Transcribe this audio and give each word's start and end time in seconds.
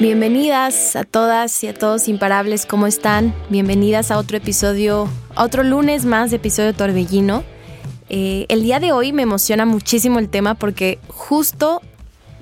Bienvenidas 0.00 0.94
a 0.94 1.02
todas 1.02 1.64
y 1.64 1.66
a 1.66 1.74
todos 1.74 2.06
imparables, 2.06 2.66
¿cómo 2.66 2.86
están? 2.86 3.34
Bienvenidas 3.48 4.12
a 4.12 4.18
otro 4.18 4.36
episodio, 4.36 5.08
a 5.34 5.42
otro 5.42 5.64
lunes 5.64 6.04
más 6.04 6.30
de 6.30 6.36
episodio 6.36 6.72
Torbellino. 6.72 7.42
Eh, 8.08 8.46
el 8.48 8.62
día 8.62 8.78
de 8.78 8.92
hoy 8.92 9.12
me 9.12 9.22
emociona 9.22 9.66
muchísimo 9.66 10.20
el 10.20 10.28
tema 10.28 10.54
porque 10.54 11.00
justo 11.08 11.82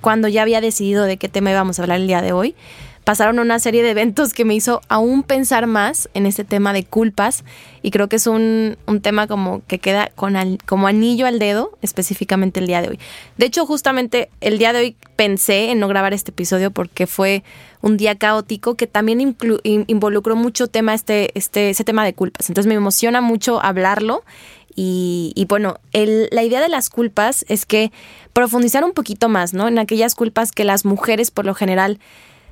cuando 0.02 0.28
ya 0.28 0.42
había 0.42 0.60
decidido 0.60 1.04
de 1.04 1.16
qué 1.16 1.30
tema 1.30 1.50
íbamos 1.50 1.78
a 1.78 1.82
hablar 1.82 1.98
el 1.98 2.06
día 2.06 2.20
de 2.20 2.32
hoy, 2.32 2.54
pasaron 3.06 3.38
una 3.38 3.60
serie 3.60 3.84
de 3.84 3.90
eventos 3.90 4.34
que 4.34 4.44
me 4.44 4.56
hizo 4.56 4.80
aún 4.88 5.22
pensar 5.22 5.68
más 5.68 6.08
en 6.14 6.26
este 6.26 6.42
tema 6.42 6.72
de 6.72 6.82
culpas 6.82 7.44
y 7.80 7.92
creo 7.92 8.08
que 8.08 8.16
es 8.16 8.26
un, 8.26 8.76
tema 9.00 9.28
como 9.28 9.62
que 9.68 9.78
queda 9.78 10.10
con 10.16 10.34
como 10.66 10.88
anillo 10.88 11.28
al 11.28 11.38
dedo 11.38 11.70
específicamente 11.82 12.58
el 12.58 12.66
día 12.66 12.82
de 12.82 12.88
hoy. 12.88 12.98
De 13.36 13.46
hecho, 13.46 13.64
justamente 13.64 14.28
el 14.40 14.58
día 14.58 14.72
de 14.72 14.80
hoy 14.80 14.96
pensé 15.14 15.70
en 15.70 15.78
no 15.78 15.86
grabar 15.86 16.14
este 16.14 16.32
episodio 16.32 16.72
porque 16.72 17.06
fue 17.06 17.44
un 17.80 17.96
día 17.96 18.16
caótico 18.16 18.74
que 18.74 18.88
también 18.88 19.36
involucró 19.62 20.34
mucho 20.34 20.66
tema 20.66 20.92
este, 20.92 21.30
este, 21.38 21.70
ese 21.70 21.84
tema 21.84 22.04
de 22.04 22.12
culpas. 22.12 22.50
Entonces 22.50 22.66
me 22.66 22.74
emociona 22.74 23.20
mucho 23.20 23.62
hablarlo 23.62 24.24
y, 24.74 25.46
bueno, 25.48 25.78
la 25.92 26.42
idea 26.42 26.60
de 26.60 26.68
las 26.68 26.90
culpas 26.90 27.46
es 27.48 27.66
que 27.66 27.92
profundizar 28.32 28.82
un 28.82 28.92
poquito 28.94 29.28
más, 29.28 29.54
¿no? 29.54 29.68
En 29.68 29.78
aquellas 29.78 30.16
culpas 30.16 30.50
que 30.50 30.64
las 30.64 30.84
mujeres 30.84 31.30
por 31.30 31.46
lo 31.46 31.54
general 31.54 32.00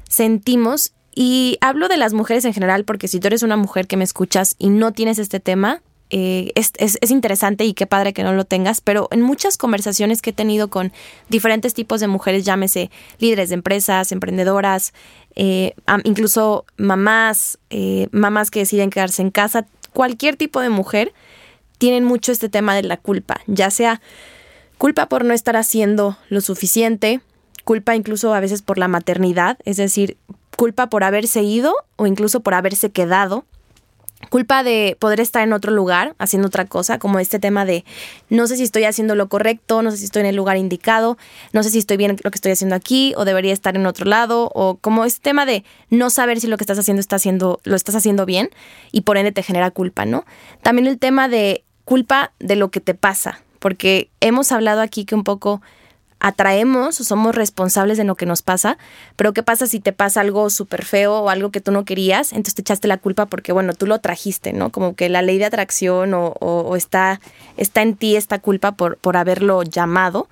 sentimos, 0.09 0.93
y 1.15 1.59
hablo 1.61 1.89
de 1.89 1.97
las 1.97 2.13
mujeres 2.13 2.45
en 2.45 2.53
general 2.53 2.85
porque 2.85 3.09
si 3.09 3.21
tú 3.21 3.29
eres 3.29 3.43
una 3.43 3.57
mujer 3.57 3.87
que 3.87 3.97
me 3.97 4.05
escuchas 4.05 4.57
y 4.59 4.69
no 4.69 4.93
tienes 4.93 5.19
este 5.19 5.39
tema, 5.39 5.81
eh, 6.11 6.53
es, 6.55 6.73
es, 6.79 7.11
interesante 7.11 7.65
y 7.65 7.73
qué 7.73 7.87
padre 7.87 8.13
que 8.13 8.23
no 8.23 8.35
lo 8.35 8.45
tengas, 8.45 8.81
pero 8.81 9.09
en 9.11 9.23
muchas 9.23 9.57
conversaciones 9.57 10.23
que 10.23 10.31
he 10.31 10.33
tenido 10.35 10.69
con 10.69 10.93
diferentes 11.29 11.73
tipos 11.73 12.01
de 12.01 12.09
mujeres, 12.09 12.45
llámese 12.45 12.91
líderes 13.19 13.49
de 13.49 13.55
empresas, 13.55 14.13
emprendedoras, 14.13 14.93
eh, 15.35 15.75
incluso 16.05 16.67
mamás, 16.77 17.59
eh, 17.71 18.09
mamás 18.13 18.51
que 18.51 18.61
deciden 18.61 18.91
quedarse 18.91 19.23
en 19.23 19.31
casa, 19.31 19.67
cualquier 19.93 20.37
tipo 20.37 20.61
de 20.61 20.69
mujer, 20.69 21.13
tienen 21.79 22.05
mucho 22.05 22.33
este 22.33 22.49
tema 22.49 22.75
de 22.75 22.83
la 22.83 22.97
culpa, 22.97 23.41
ya 23.47 23.71
sea 23.71 24.01
culpa 24.79 25.09
por 25.09 25.25
no 25.25 25.33
estar 25.35 25.57
haciendo 25.57 26.19
lo 26.29 26.41
suficiente, 26.41 27.23
culpa 27.65 27.97
incluso 27.97 28.35
a 28.35 28.41
veces 28.41 28.63
por 28.63 28.79
la 28.79 28.89
maternidad, 28.89 29.59
es 29.65 29.77
decir, 29.77 30.17
culpa 30.57 30.89
por 30.89 31.05
haberse 31.05 31.43
ido 31.43 31.75
o 31.97 32.07
incluso 32.07 32.41
por 32.41 32.55
haberse 32.55 32.91
quedado, 32.91 33.45
culpa 34.31 34.63
de 34.63 34.97
poder 34.99 35.21
estar 35.21 35.43
en 35.43 35.53
otro 35.53 35.73
lugar 35.73 36.15
haciendo 36.19 36.49
otra 36.49 36.65
cosa, 36.65 36.99
como 36.99 37.19
este 37.19 37.39
tema 37.39 37.65
de 37.65 37.85
no 38.31 38.47
sé 38.47 38.57
si 38.57 38.63
estoy 38.63 38.85
haciendo 38.85 39.15
lo 39.15 39.29
correcto, 39.29 39.83
no 39.83 39.91
sé 39.91 39.99
si 39.99 40.05
estoy 40.05 40.21
en 40.21 40.27
el 40.27 40.37
lugar 40.37 40.57
indicado, 40.57 41.19
no 41.53 41.63
sé 41.63 41.71
si 41.71 41.79
estoy 41.79 41.97
bien 41.97 42.17
lo 42.23 42.31
que 42.31 42.37
estoy 42.37 42.53
haciendo 42.53 42.75
aquí 42.75 43.13
o 43.17 43.25
debería 43.25 43.53
estar 43.53 43.77
en 43.77 43.87
otro 43.87 44.07
lado 44.07 44.51
o 44.55 44.77
como 44.81 45.05
este 45.05 45.21
tema 45.21 45.47
de 45.47 45.65
no 45.91 46.11
saber 46.11 46.41
si 46.41 46.47
lo 46.47 46.57
que 46.57 46.65
estás 46.65 46.79
haciendo 46.79 47.01
está 47.01 47.17
haciendo 47.17 47.61
lo 47.65 47.77
estás 47.77 47.95
haciendo 47.95 48.27
bien 48.27 48.51
y 48.93 49.03
por 49.03 49.17
ende 49.17 49.33
te 49.33 49.43
genera 49.43 49.71
culpa, 49.71 50.05
¿no? 50.05 50.25
También 50.63 50.87
el 50.87 50.99
tema 50.99 51.29
de 51.29 51.65
culpa 51.85 52.33
de 52.39 52.57
lo 52.57 52.71
que 52.71 52.81
te 52.81 52.95
pasa, 52.95 53.41
porque 53.59 54.11
hemos 54.21 54.53
hablado 54.53 54.81
aquí 54.81 55.05
que 55.05 55.15
un 55.15 55.25
poco 55.25 55.61
atraemos 56.25 56.99
o 57.01 57.05
somos 57.05 57.35
responsables 57.35 57.99
de 57.99 58.05
lo 58.05 58.15
que 58.15 58.25
nos 58.25 58.41
pasa, 58.41 58.79
pero 59.15 59.35
¿qué 59.35 59.43
pasa 59.43 59.67
si 59.67 59.79
te 59.79 59.93
pasa 59.93 60.23
algo 60.23 60.49
súper 60.49 60.87
feo 60.87 61.19
o 61.21 61.29
algo 61.29 61.51
que 61.51 61.61
tú 61.61 61.71
no 61.71 61.85
querías? 61.85 62.33
Entonces 62.33 62.55
te 62.55 62.63
echaste 62.63 62.89
la 62.89 62.97
culpa 62.97 63.27
porque, 63.27 63.53
bueno, 63.53 63.75
tú 63.75 63.87
lo 63.87 63.99
trajiste, 63.99 64.55
¿no? 64.55 64.71
Como 64.71 64.95
que 64.95 65.11
la 65.11 65.21
ley 65.21 65.37
de 65.37 65.45
atracción 65.45 66.13
o, 66.15 66.77
está, 66.77 67.21
está 67.59 67.83
en 67.83 67.95
ti 67.95 68.17
esta 68.17 68.39
culpa 68.39 68.73
por, 68.73 68.97
por 68.97 69.19
haberlo 69.19 69.65
llamado. 69.65 70.29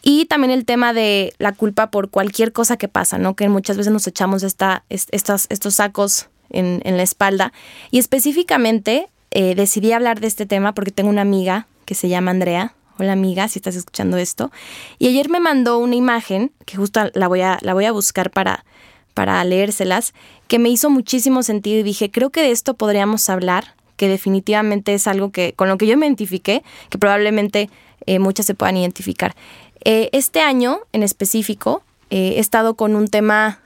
Y 0.00 0.26
también 0.26 0.52
el 0.52 0.64
tema 0.64 0.92
de 0.92 1.34
la 1.38 1.50
culpa 1.50 1.90
por 1.90 2.08
cualquier 2.08 2.52
cosa 2.52 2.76
que 2.76 2.86
pasa, 2.86 3.18
¿no? 3.18 3.34
Que 3.34 3.48
muchas 3.48 3.76
veces 3.76 3.92
nos 3.92 4.06
echamos 4.06 4.44
esta, 4.44 4.84
estos, 4.88 5.46
estos 5.48 5.74
sacos 5.74 6.28
en, 6.50 6.80
la 6.84 7.02
espalda. 7.02 7.52
Y 7.90 7.98
específicamente 7.98 9.08
eh, 9.32 9.56
decidí 9.56 9.90
hablar 9.90 10.20
de 10.20 10.28
este 10.28 10.46
tema 10.46 10.72
porque 10.72 10.92
tengo 10.92 11.10
una 11.10 11.22
amiga 11.22 11.66
que 11.84 11.96
se 11.96 12.08
llama 12.08 12.30
Andrea, 12.30 12.76
Hola 12.98 13.12
amiga, 13.12 13.46
si 13.48 13.58
estás 13.58 13.76
escuchando 13.76 14.16
esto. 14.16 14.50
Y 14.98 15.08
ayer 15.08 15.28
me 15.28 15.38
mandó 15.38 15.78
una 15.78 15.96
imagen, 15.96 16.50
que 16.64 16.78
justo 16.78 17.00
la 17.12 17.28
voy 17.28 17.42
a, 17.42 17.58
la 17.60 17.74
voy 17.74 17.84
a 17.84 17.92
buscar 17.92 18.30
para, 18.30 18.64
para 19.12 19.44
leérselas, 19.44 20.14
que 20.48 20.58
me 20.58 20.70
hizo 20.70 20.88
muchísimo 20.88 21.42
sentido 21.42 21.80
y 21.80 21.82
dije, 21.82 22.10
creo 22.10 22.30
que 22.30 22.40
de 22.40 22.52
esto 22.52 22.72
podríamos 22.72 23.28
hablar, 23.28 23.74
que 23.96 24.08
definitivamente 24.08 24.94
es 24.94 25.06
algo 25.06 25.30
que 25.30 25.52
con 25.52 25.68
lo 25.68 25.76
que 25.76 25.86
yo 25.86 25.98
me 25.98 26.06
identifiqué, 26.06 26.62
que 26.88 26.96
probablemente 26.96 27.68
eh, 28.06 28.18
muchas 28.18 28.46
se 28.46 28.54
puedan 28.54 28.78
identificar. 28.78 29.34
Eh, 29.84 30.08
este 30.12 30.40
año 30.40 30.78
en 30.94 31.02
específico 31.02 31.82
eh, 32.08 32.34
he 32.36 32.40
estado 32.40 32.76
con 32.76 32.96
un 32.96 33.08
tema 33.08 33.60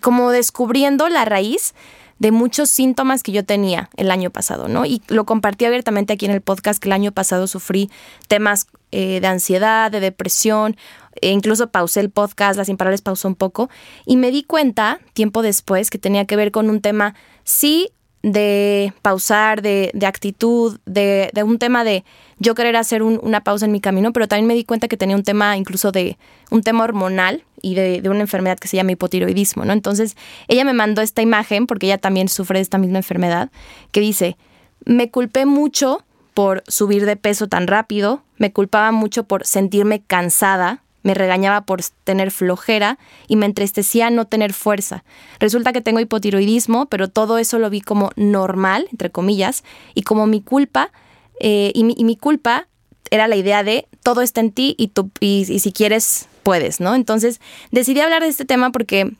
como 0.00 0.30
descubriendo 0.30 1.08
la 1.08 1.24
raíz 1.24 1.74
de 2.18 2.30
muchos 2.30 2.70
síntomas 2.70 3.22
que 3.22 3.32
yo 3.32 3.44
tenía 3.44 3.90
el 3.96 4.10
año 4.10 4.30
pasado, 4.30 4.68
¿no? 4.68 4.86
Y 4.86 5.02
lo 5.08 5.26
compartí 5.26 5.64
abiertamente 5.64 6.12
aquí 6.12 6.26
en 6.26 6.32
el 6.32 6.40
podcast 6.40 6.80
que 6.80 6.88
el 6.88 6.92
año 6.92 7.12
pasado 7.12 7.46
sufrí 7.46 7.90
temas 8.28 8.66
eh, 8.92 9.20
de 9.20 9.26
ansiedad, 9.26 9.90
de 9.90 10.00
depresión, 10.00 10.76
e 11.20 11.30
incluso 11.30 11.70
pausé 11.70 12.00
el 12.00 12.10
podcast, 12.10 12.56
las 12.56 12.68
imparables 12.68 13.02
pausó 13.02 13.28
un 13.28 13.34
poco, 13.34 13.68
y 14.04 14.16
me 14.16 14.30
di 14.30 14.42
cuenta 14.42 15.00
tiempo 15.12 15.42
después 15.42 15.90
que 15.90 15.98
tenía 15.98 16.24
que 16.24 16.36
ver 16.36 16.50
con 16.50 16.70
un 16.70 16.80
tema, 16.80 17.14
sí, 17.44 17.90
de 18.26 18.92
pausar, 19.02 19.62
de, 19.62 19.92
de 19.94 20.04
actitud, 20.04 20.80
de, 20.84 21.30
de, 21.32 21.42
un 21.44 21.60
tema 21.60 21.84
de 21.84 22.04
yo 22.40 22.56
querer 22.56 22.74
hacer 22.74 23.04
una 23.04 23.44
pausa 23.44 23.66
en 23.66 23.72
mi 23.72 23.80
camino, 23.80 24.12
pero 24.12 24.26
también 24.26 24.48
me 24.48 24.54
di 24.54 24.64
cuenta 24.64 24.88
que 24.88 24.96
tenía 24.96 25.14
un 25.14 25.22
tema 25.22 25.56
incluso 25.56 25.92
de 25.92 26.18
un 26.50 26.64
tema 26.64 26.82
hormonal 26.82 27.44
y 27.62 27.76
de, 27.76 28.02
de, 28.02 28.08
una 28.08 28.22
enfermedad 28.22 28.58
que 28.58 28.66
se 28.66 28.76
llama 28.76 28.90
hipotiroidismo, 28.90 29.64
¿no? 29.64 29.72
Entonces 29.72 30.16
ella 30.48 30.64
me 30.64 30.72
mandó 30.72 31.02
esta 31.02 31.22
imagen, 31.22 31.68
porque 31.68 31.86
ella 31.86 31.98
también 31.98 32.28
sufre 32.28 32.58
de 32.58 32.62
esta 32.62 32.78
misma 32.78 32.98
enfermedad, 32.98 33.52
que 33.92 34.00
dice, 34.00 34.36
me 34.84 35.08
culpé 35.08 35.46
mucho 35.46 36.04
por 36.34 36.64
subir 36.66 37.06
de 37.06 37.14
peso 37.14 37.46
tan 37.46 37.68
rápido, 37.68 38.24
me 38.38 38.52
culpaba 38.52 38.90
mucho 38.90 39.22
por 39.22 39.46
sentirme 39.46 40.02
cansada, 40.02 40.82
me 41.06 41.14
regañaba 41.14 41.60
por 41.60 41.82
tener 42.02 42.32
flojera 42.32 42.98
y 43.28 43.36
me 43.36 43.46
entristecía 43.46 44.10
no 44.10 44.24
tener 44.26 44.52
fuerza. 44.52 45.04
Resulta 45.38 45.72
que 45.72 45.80
tengo 45.80 46.00
hipotiroidismo, 46.00 46.86
pero 46.86 47.06
todo 47.06 47.38
eso 47.38 47.60
lo 47.60 47.70
vi 47.70 47.80
como 47.80 48.10
normal, 48.16 48.88
entre 48.90 49.10
comillas, 49.10 49.62
y 49.94 50.02
como 50.02 50.26
mi 50.26 50.40
culpa, 50.40 50.90
eh, 51.38 51.70
y, 51.76 51.84
mi, 51.84 52.16
culpa 52.16 52.66
era 53.12 53.28
la 53.28 53.36
idea 53.36 53.62
de 53.62 53.86
todo 54.02 54.20
está 54.20 54.40
en 54.40 54.50
ti 54.50 54.74
y, 54.78 54.88
tú, 54.88 55.12
y 55.20 55.44
si 55.44 55.70
quieres, 55.70 56.28
puedes, 56.42 56.80
¿no? 56.80 56.96
Entonces 56.96 57.40
decidí 57.70 58.00
hablar 58.00 58.22
de 58.22 58.28
este 58.28 58.44
tema 58.44 58.72
porque 58.72 59.12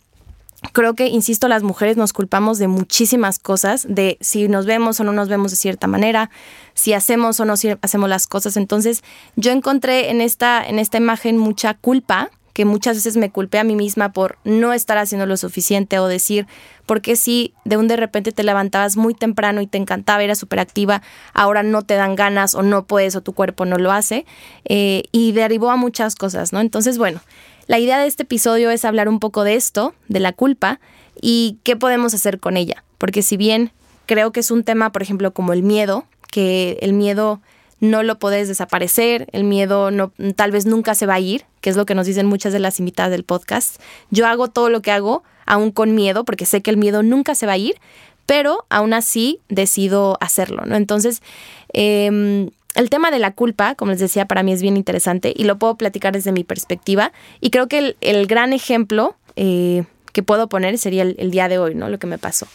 creo 0.72 0.94
que, 0.94 1.06
insisto, 1.09 1.49
las 1.49 1.62
mujeres 1.62 1.97
nos 1.97 2.12
culpamos 2.12 2.59
de 2.59 2.69
muchísimas 2.69 3.38
cosas, 3.38 3.87
de 3.88 4.19
si 4.21 4.49
nos 4.49 4.66
vemos 4.66 5.00
o 5.00 5.04
no 5.04 5.12
nos 5.12 5.28
vemos 5.28 5.50
de 5.50 5.56
cierta 5.56 5.87
manera, 5.87 6.31
si 6.75 6.93
hacemos 6.93 7.41
o 7.41 7.44
no 7.44 7.54
hacemos 7.54 8.09
las 8.09 8.27
cosas. 8.27 8.56
Entonces, 8.56 9.03
yo 9.37 9.53
encontré 9.53 10.10
en 10.10 10.21
esta, 10.21 10.65
en 10.66 10.78
esta 10.78 10.99
imagen 10.99 11.38
mucha 11.38 11.75
culpa, 11.75 12.31
que 12.56 12.65
muchas 12.65 12.97
veces 12.97 13.19
me 13.19 13.31
culpé 13.31 13.59
a 13.59 13.65
mí 13.65 13.76
misma 13.76 14.12
por 14.12 14.38
no 14.44 14.72
estar 14.72 14.97
haciendo 14.97 15.26
lo 15.26 15.37
suficiente 15.37 15.99
o 15.99 16.09
decir, 16.09 16.47
porque 16.87 17.15
si 17.15 17.53
de 17.66 17.76
un 17.76 17.87
de 17.87 17.97
repente 17.97 18.32
te 18.32 18.44
levantabas 18.44 18.97
muy 18.97 19.12
temprano 19.12 19.60
y 19.60 19.66
te 19.66 19.76
encantaba, 19.76 20.22
era 20.22 20.34
súper 20.34 20.60
activa, 20.60 21.03
ahora 21.34 21.62
no 21.62 21.82
te 21.82 21.97
dan 21.97 22.16
ganas 22.16 22.55
o 22.55 22.62
no 22.62 22.87
puedes 22.87 23.15
o 23.15 23.21
tu 23.21 23.34
cuerpo 23.34 23.66
no 23.66 23.76
lo 23.76 23.93
hace, 23.93 24.25
eh, 24.65 25.03
y 25.12 25.32
derivó 25.32 25.71
a 25.71 25.76
muchas 25.76 26.15
cosas, 26.15 26.55
¿no? 26.55 26.60
Entonces, 26.60 26.97
bueno, 26.97 27.21
la 27.66 27.78
idea 27.78 27.99
de 27.99 28.06
este 28.06 28.22
episodio 28.22 28.71
es 28.71 28.84
hablar 28.84 29.09
un 29.09 29.21
poco 29.21 29.44
de 29.44 29.54
esto, 29.54 29.94
de 30.09 30.21
la 30.21 30.32
culpa, 30.32 30.81
y 31.21 31.59
qué 31.62 31.77
podemos 31.77 32.15
hacer 32.15 32.38
con 32.38 32.56
ella. 32.56 32.84
Porque 32.99 33.22
si 33.22 33.37
bien 33.37 33.72
creo 34.06 34.32
que 34.32 34.41
es 34.41 34.50
un 34.50 34.65
tema, 34.65 34.93
por 34.93 35.03
ejemplo, 35.03 35.32
como 35.32 35.53
el 35.53 35.62
miedo, 35.62 36.05
que 36.31 36.79
el 36.81 36.93
miedo 36.93 37.41
no 37.81 38.02
lo 38.02 38.19
puedes 38.19 38.49
desaparecer, 38.49 39.26
el 39.32 39.44
miedo 39.44 39.91
no, 39.91 40.12
tal 40.35 40.50
vez 40.50 40.67
nunca 40.67 40.94
se 40.94 41.06
va 41.06 41.14
a 41.14 41.20
ir, 41.20 41.44
que 41.61 41.70
es 41.70 41.76
lo 41.76 41.87
que 41.87 41.94
nos 41.94 42.06
dicen 42.06 42.26
muchas 42.26 42.52
de 42.52 42.58
las 42.58 42.79
invitadas 42.79 43.11
del 43.11 43.25
podcast. 43.25 43.81
Yo 44.11 44.26
hago 44.26 44.49
todo 44.49 44.70
lo 44.70 44.81
que 44.81 44.93
hago, 44.93 45.25
aún 45.44 45.73
con 45.73 45.94
miedo, 45.94 46.25
porque 46.25 46.46
sé 46.46 46.62
que 46.62 46.70
el 46.70 46.76
miedo 46.76 47.02
nunca 47.02 47.35
se 47.35 47.46
va 47.46 47.52
a 47.52 47.58
ir, 47.58 47.76
pero 48.25 48.64
aún 48.70 48.93
así 48.93 49.41
decido 49.49 50.17
hacerlo, 50.20 50.64
¿no? 50.67 50.76
Entonces, 50.76 51.23
eh, 51.73 52.50
el 52.76 52.90
tema 52.90 53.11
de 53.11 53.19
la 53.19 53.32
culpa, 53.32 53.75
como 53.75 53.90
les 53.90 54.00
decía, 54.00 54.26
para 54.26 54.43
mí 54.43 54.52
es 54.52 54.62
bien 54.62 54.76
interesante 54.76 55.32
y 55.34 55.44
lo 55.44 55.58
puedo 55.58 55.76
platicar 55.76 56.12
desde 56.12 56.31
mi 56.31 56.44
perspectiva. 56.44 57.12
Y 57.40 57.50
creo 57.50 57.69
que 57.69 57.96
el, 58.00 58.26
gran 58.26 58.52
ejemplo 58.52 59.17
eh, 59.34 59.84
que 60.12 60.23
puedo 60.23 60.49
poner 60.49 60.78
sería 60.78 61.02
el, 61.02 61.17
el, 61.19 61.31
día 61.31 61.49
de 61.49 61.58
hoy, 61.58 61.75
¿no? 61.75 61.88
Lo 61.88 61.99
que 61.99 62.06
me 62.06 62.19
pasó. 62.19 62.46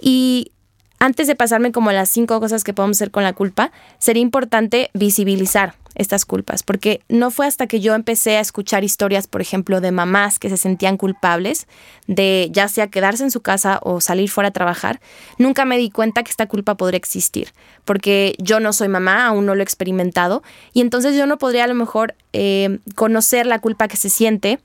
Y 0.00 0.52
antes 0.98 1.26
de 1.26 1.34
pasarme 1.34 1.72
como 1.72 1.92
las 1.92 2.08
cinco 2.08 2.40
cosas 2.40 2.64
que 2.64 2.72
podemos 2.72 2.96
hacer 2.96 3.10
con 3.10 3.24
la 3.24 3.32
culpa, 3.32 3.72
sería 3.98 4.22
importante 4.22 4.90
visibilizar 4.94 5.74
estas 5.96 6.24
culpas, 6.24 6.62
porque 6.62 7.00
no 7.08 7.30
fue 7.30 7.46
hasta 7.46 7.66
que 7.66 7.80
yo 7.80 7.94
empecé 7.94 8.36
a 8.36 8.40
escuchar 8.40 8.84
historias, 8.84 9.26
por 9.26 9.40
ejemplo, 9.40 9.80
de 9.80 9.90
mamás 9.90 10.38
que 10.38 10.48
se 10.48 10.56
sentían 10.56 10.96
culpables 10.96 11.66
de 12.06 12.48
ya 12.52 12.68
sea 12.68 12.88
quedarse 12.88 13.24
en 13.24 13.30
su 13.30 13.40
casa 13.40 13.80
o 13.82 14.00
salir 14.00 14.30
fuera 14.30 14.48
a 14.48 14.52
trabajar, 14.52 15.00
nunca 15.38 15.64
me 15.64 15.78
di 15.78 15.90
cuenta 15.90 16.22
que 16.22 16.30
esta 16.30 16.46
culpa 16.46 16.76
podría 16.76 16.98
existir, 16.98 17.52
porque 17.84 18.34
yo 18.38 18.60
no 18.60 18.72
soy 18.72 18.88
mamá, 18.88 19.26
aún 19.26 19.46
no 19.46 19.54
lo 19.54 19.62
he 19.62 19.64
experimentado, 19.64 20.42
y 20.72 20.80
entonces 20.80 21.16
yo 21.16 21.26
no 21.26 21.38
podría 21.38 21.64
a 21.64 21.68
lo 21.68 21.74
mejor 21.74 22.14
eh, 22.32 22.78
conocer 22.94 23.46
la 23.46 23.58
culpa 23.58 23.88
que 23.88 23.96
se 23.96 24.10
siente 24.10 24.60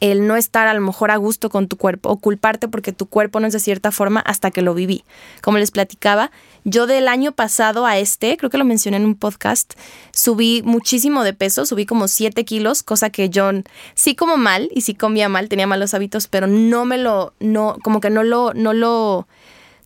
el 0.00 0.26
no 0.26 0.36
estar 0.36 0.66
a 0.66 0.74
lo 0.74 0.80
mejor 0.80 1.10
a 1.10 1.16
gusto 1.16 1.50
con 1.50 1.68
tu 1.68 1.76
cuerpo 1.76 2.08
o 2.08 2.18
culparte 2.18 2.68
porque 2.68 2.92
tu 2.92 3.06
cuerpo 3.06 3.40
no 3.40 3.46
es 3.46 3.52
de 3.52 3.60
cierta 3.60 3.90
forma 3.92 4.20
hasta 4.20 4.50
que 4.50 4.62
lo 4.62 4.74
viví. 4.74 5.04
Como 5.42 5.58
les 5.58 5.70
platicaba, 5.70 6.30
yo 6.64 6.86
del 6.86 7.08
año 7.08 7.32
pasado 7.32 7.84
a 7.86 7.98
este, 7.98 8.36
creo 8.36 8.50
que 8.50 8.58
lo 8.58 8.64
mencioné 8.64 8.96
en 8.96 9.04
un 9.04 9.14
podcast, 9.14 9.74
subí 10.12 10.62
muchísimo 10.64 11.22
de 11.24 11.34
peso, 11.34 11.66
subí 11.66 11.84
como 11.84 12.08
7 12.08 12.44
kilos, 12.44 12.82
cosa 12.82 13.10
que 13.10 13.28
yo 13.28 13.50
sí 13.94 14.14
como 14.14 14.36
mal 14.36 14.70
y 14.74 14.80
sí 14.80 14.94
comía 14.94 15.28
mal, 15.28 15.48
tenía 15.48 15.66
malos 15.66 15.94
hábitos, 15.94 16.26
pero 16.28 16.46
no 16.46 16.84
me 16.84 16.98
lo, 16.98 17.34
no, 17.40 17.76
como 17.82 18.00
que 18.00 18.10
no 18.10 18.22
lo, 18.22 18.54
no 18.54 18.72
lo 18.72 19.28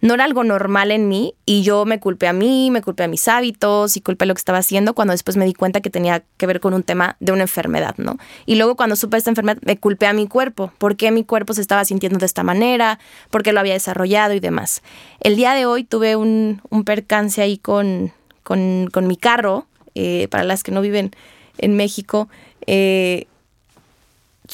no 0.00 0.15
era 0.15 0.25
algo 0.25 0.45
normal 0.45 0.91
en 0.91 1.09
mí 1.09 1.35
y 1.45 1.62
yo 1.62 1.85
me 1.85 1.99
culpé 1.99 2.29
a 2.29 2.33
mí, 2.33 2.71
me 2.71 2.83
culpé 2.83 3.05
a 3.05 3.09
mis 3.09 3.27
hábitos 3.27 3.97
y 3.97 4.00
culpé 4.00 4.27
lo 4.27 4.35
que 4.35 4.39
estaba 4.39 4.59
haciendo 4.59 4.95
cuando 4.95 5.12
después 5.12 5.37
me 5.37 5.45
di 5.45 5.55
cuenta 5.55 5.81
que 5.81 5.91
tenía 5.91 6.23
que 6.37 6.47
ver 6.47 6.61
con 6.61 6.75
un 6.75 6.83
tema 6.83 7.17
de 7.21 7.33
una 7.33 7.43
enfermedad, 7.43 7.95
¿no? 7.99 8.17
Y 8.47 8.55
luego 8.55 8.77
cuando 8.77 8.97
supe 8.97 9.17
esta 9.17 9.31
enfermedad 9.31 9.59
me 9.62 9.77
culpé 9.77 10.06
a 10.06 10.12
mi 10.12 10.29
cuerpo, 10.29 10.73
por 10.79 10.97
qué 10.97 11.11
mi 11.11 11.25
cuerpo 11.25 11.53
se 11.55 11.61
estaba 11.61 11.85
sintiendo 11.85 12.19
de 12.19 12.27
esta 12.27 12.45
manera, 12.45 12.99
por 13.31 13.43
qué 13.43 13.53
lo 13.53 13.61
había 13.61 13.73
desarrollado 13.73 14.35
y 14.35 14.41
demás. 14.41 14.83
El 15.21 15.37
día 15.37 15.55
de 15.55 15.67
hoy 15.67 15.85
tuve 15.85 16.17
un, 16.17 16.61
percance 16.85 17.43
ahí 17.43 17.59
con, 17.59 18.12
con, 18.44 19.06
mi 19.06 19.17
carro, 19.17 19.67
eh, 19.94 20.29
para 20.31 20.44
las 20.44 20.62
que 20.62 20.71
no 20.71 20.81
viven 20.81 21.11
en 21.59 21.77
México. 21.77 22.29
Eh, 22.67 23.27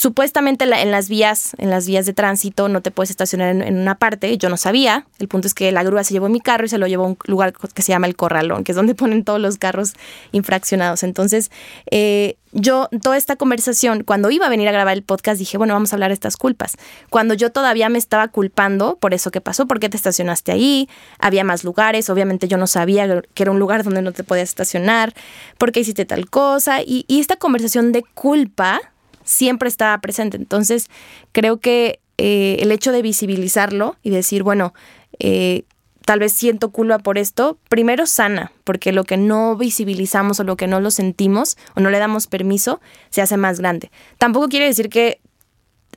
supuestamente 0.04 0.66
en 0.66 0.90
las 0.90 1.08
vías, 1.08 1.52
en 1.56 1.70
las 1.70 1.86
vías 1.86 2.04
de 2.04 2.12
tránsito 2.12 2.68
no 2.68 2.82
te 2.82 2.90
puedes 2.90 3.08
estacionar 3.08 3.56
en, 3.56 3.78
una 3.78 3.94
parte. 3.94 4.36
Yo 4.36 4.50
no 4.50 4.58
sabía. 4.58 5.06
El 5.18 5.28
punto 5.28 5.46
es 5.46 5.54
que 5.54 5.72
la 5.72 5.82
grúa 5.82 6.04
se 6.04 6.12
llevó 6.12 6.28
mi 6.28 6.40
carro 6.40 6.66
y 6.66 6.68
se 6.68 6.76
lo 6.76 6.86
llevó 6.86 7.04
a 7.04 7.06
un 7.06 7.16
lugar 7.24 7.54
que 7.54 7.80
se 7.80 7.90
llama 7.90 8.06
el 8.06 8.14
Corralón, 8.14 8.64
que 8.64 8.72
es 8.72 8.76
donde 8.76 8.94
ponen 9.02 9.24
todos 9.24 9.40
los 9.40 9.56
carros 9.56 9.94
infraccionados. 10.32 11.04
Entonces, 11.04 11.50
eh, 11.90 12.36
yo, 12.52 12.90
toda 13.02 13.16
esta 13.16 13.36
conversación, 13.36 14.04
cuando 14.04 14.30
iba 14.30 14.44
a 14.44 14.50
venir 14.50 14.68
a 14.68 14.72
grabar 14.72 14.92
el 14.92 15.02
podcast, 15.02 15.38
dije, 15.38 15.56
bueno, 15.56 15.72
vamos 15.72 15.94
a 15.94 15.96
hablar 15.96 16.10
de 16.10 16.14
estas 16.14 16.36
culpas. 16.36 16.76
Cuando 17.08 17.32
yo 17.32 17.50
todavía 17.50 17.88
me 17.88 17.96
estaba 17.96 18.28
culpando 18.28 18.98
por 19.00 19.14
eso 19.14 19.30
que 19.30 19.40
pasó, 19.40 19.66
por 19.66 19.80
qué 19.80 19.88
te 19.88 19.96
estacionaste 19.96 20.52
ahí, 20.52 20.86
había 21.18 21.44
más 21.44 21.64
lugares, 21.64 22.10
obviamente 22.10 22.46
yo 22.46 22.58
no 22.58 22.66
sabía 22.66 23.22
que 23.32 23.42
era 23.42 23.52
un 23.52 23.58
lugar 23.58 23.84
donde 23.84 24.02
no 24.02 24.12
te 24.12 24.22
podías 24.22 24.50
estacionar, 24.50 25.14
por 25.56 25.72
qué 25.72 25.80
hiciste 25.80 26.04
tal 26.04 26.28
cosa. 26.28 26.82
y 26.82 27.06
esta 27.08 27.36
conversación 27.36 27.90
de 27.92 28.02
culpa 28.02 28.82
siempre 29.24 29.68
estaba 29.68 29.98
presente. 29.98 30.36
Entonces, 30.36 30.88
creo 31.32 31.58
que 31.58 32.00
eh, 32.18 32.58
el 32.60 32.70
hecho 32.70 32.92
de 32.92 33.02
visibilizarlo 33.02 33.96
y 34.02 34.10
decir, 34.10 34.42
bueno, 34.42 34.72
eh, 35.18 35.64
tal 36.04 36.20
vez 36.20 36.32
siento 36.32 36.70
culpa 36.70 36.98
por 36.98 37.18
esto, 37.18 37.58
primero 37.68 38.06
sana, 38.06 38.52
porque 38.62 38.92
lo 38.92 39.04
que 39.04 39.16
no 39.16 39.56
visibilizamos 39.56 40.38
o 40.38 40.44
lo 40.44 40.56
que 40.56 40.66
no 40.66 40.80
lo 40.80 40.90
sentimos 40.90 41.56
o 41.74 41.80
no 41.80 41.90
le 41.90 41.98
damos 41.98 42.26
permiso, 42.26 42.80
se 43.10 43.22
hace 43.22 43.36
más 43.36 43.58
grande. 43.58 43.90
Tampoco 44.18 44.48
quiere 44.48 44.66
decir 44.66 44.88
que 44.88 45.20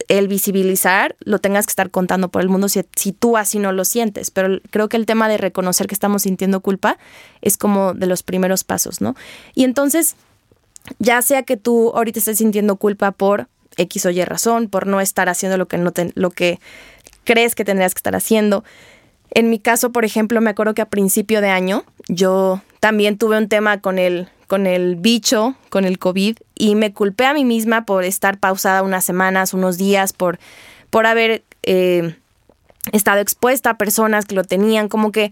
el 0.08 0.28
visibilizar 0.28 1.16
lo 1.20 1.40
tengas 1.40 1.66
que 1.66 1.72
estar 1.72 1.90
contando 1.90 2.30
por 2.30 2.42
el 2.42 2.50
mundo 2.50 2.70
si, 2.70 2.82
si, 2.96 3.12
tú 3.12 3.36
así 3.36 3.60
no 3.60 3.72
lo 3.72 3.84
sientes, 3.84 4.32
pero 4.32 4.60
creo 4.70 4.90
que 4.90 4.98
el 4.98 5.06
tema 5.06 5.28
de 5.28 5.38
reconocer 5.38 5.88
que 5.88 5.96
estamos 5.96 6.22
sintiendo 6.22 6.62
culpa 6.62 6.98
es 7.42 7.58
como 7.58 7.94
de 7.94 8.06
los 8.06 8.24
primeros 8.24 8.64
pasos, 8.64 9.02
¿no? 9.02 9.16
Y 9.56 9.64
entonces 9.64 10.16
ya 11.00 11.22
sea 11.22 11.44
que 11.44 11.57
tú 11.57 11.92
ahorita 11.95 12.19
estés 12.19 12.38
sintiendo 12.38 12.75
culpa 12.75 13.12
por 13.12 13.48
X 13.78 14.06
o 14.06 14.10
Y 14.10 14.24
razón, 14.25 14.69
por 14.69 14.88
no 14.88 15.01
estar 15.01 15.30
haciendo 15.30 15.57
lo 15.57 15.68
que, 15.68 15.78
no 15.78 15.92
lo 16.16 16.31
que 16.31 16.60
crees 17.24 17.56
que 17.56 17.66
tendrías 17.66 17.94
que 17.94 18.00
estar 18.00 18.16
haciendo. 18.16 18.63
En 19.31 19.50
mi 19.50 19.60
caso, 19.60 19.92
por 19.92 20.06
ejemplo, 20.06 20.42
me 20.42 20.50
acuerdo 20.50 20.74
que 20.74 20.81
a 20.81 20.89
principio 20.89 21.42
de 21.42 21.50
año 21.50 21.84
yo 22.07 22.62
también 22.80 23.18
tuve 23.18 23.38
un 23.38 23.50
tema 23.50 23.81
con 23.81 24.00
el, 24.00 24.30
con 24.48 24.66
el 24.66 24.95
bicho, 24.95 25.56
con 25.69 25.86
el 25.86 26.00
COVID, 26.00 26.38
y 26.56 26.75
me 26.75 26.94
culpé 26.94 27.25
a 27.25 27.33
mí 27.33 27.45
misma 27.45 27.86
por 27.86 28.04
estar 28.04 28.40
pausada 28.40 28.83
unas 28.83 29.06
semanas, 29.06 29.54
unos 29.54 29.78
días, 29.78 30.13
por, 30.13 30.40
por 30.90 31.06
haber 31.06 31.44
eh, 31.63 32.16
estado 32.94 33.19
expuesta 33.19 33.72
a 33.72 33.78
personas 33.78 34.25
que 34.25 34.36
lo 34.36 34.44
tenían, 34.44 34.88
como 34.88 35.12
que 35.12 35.31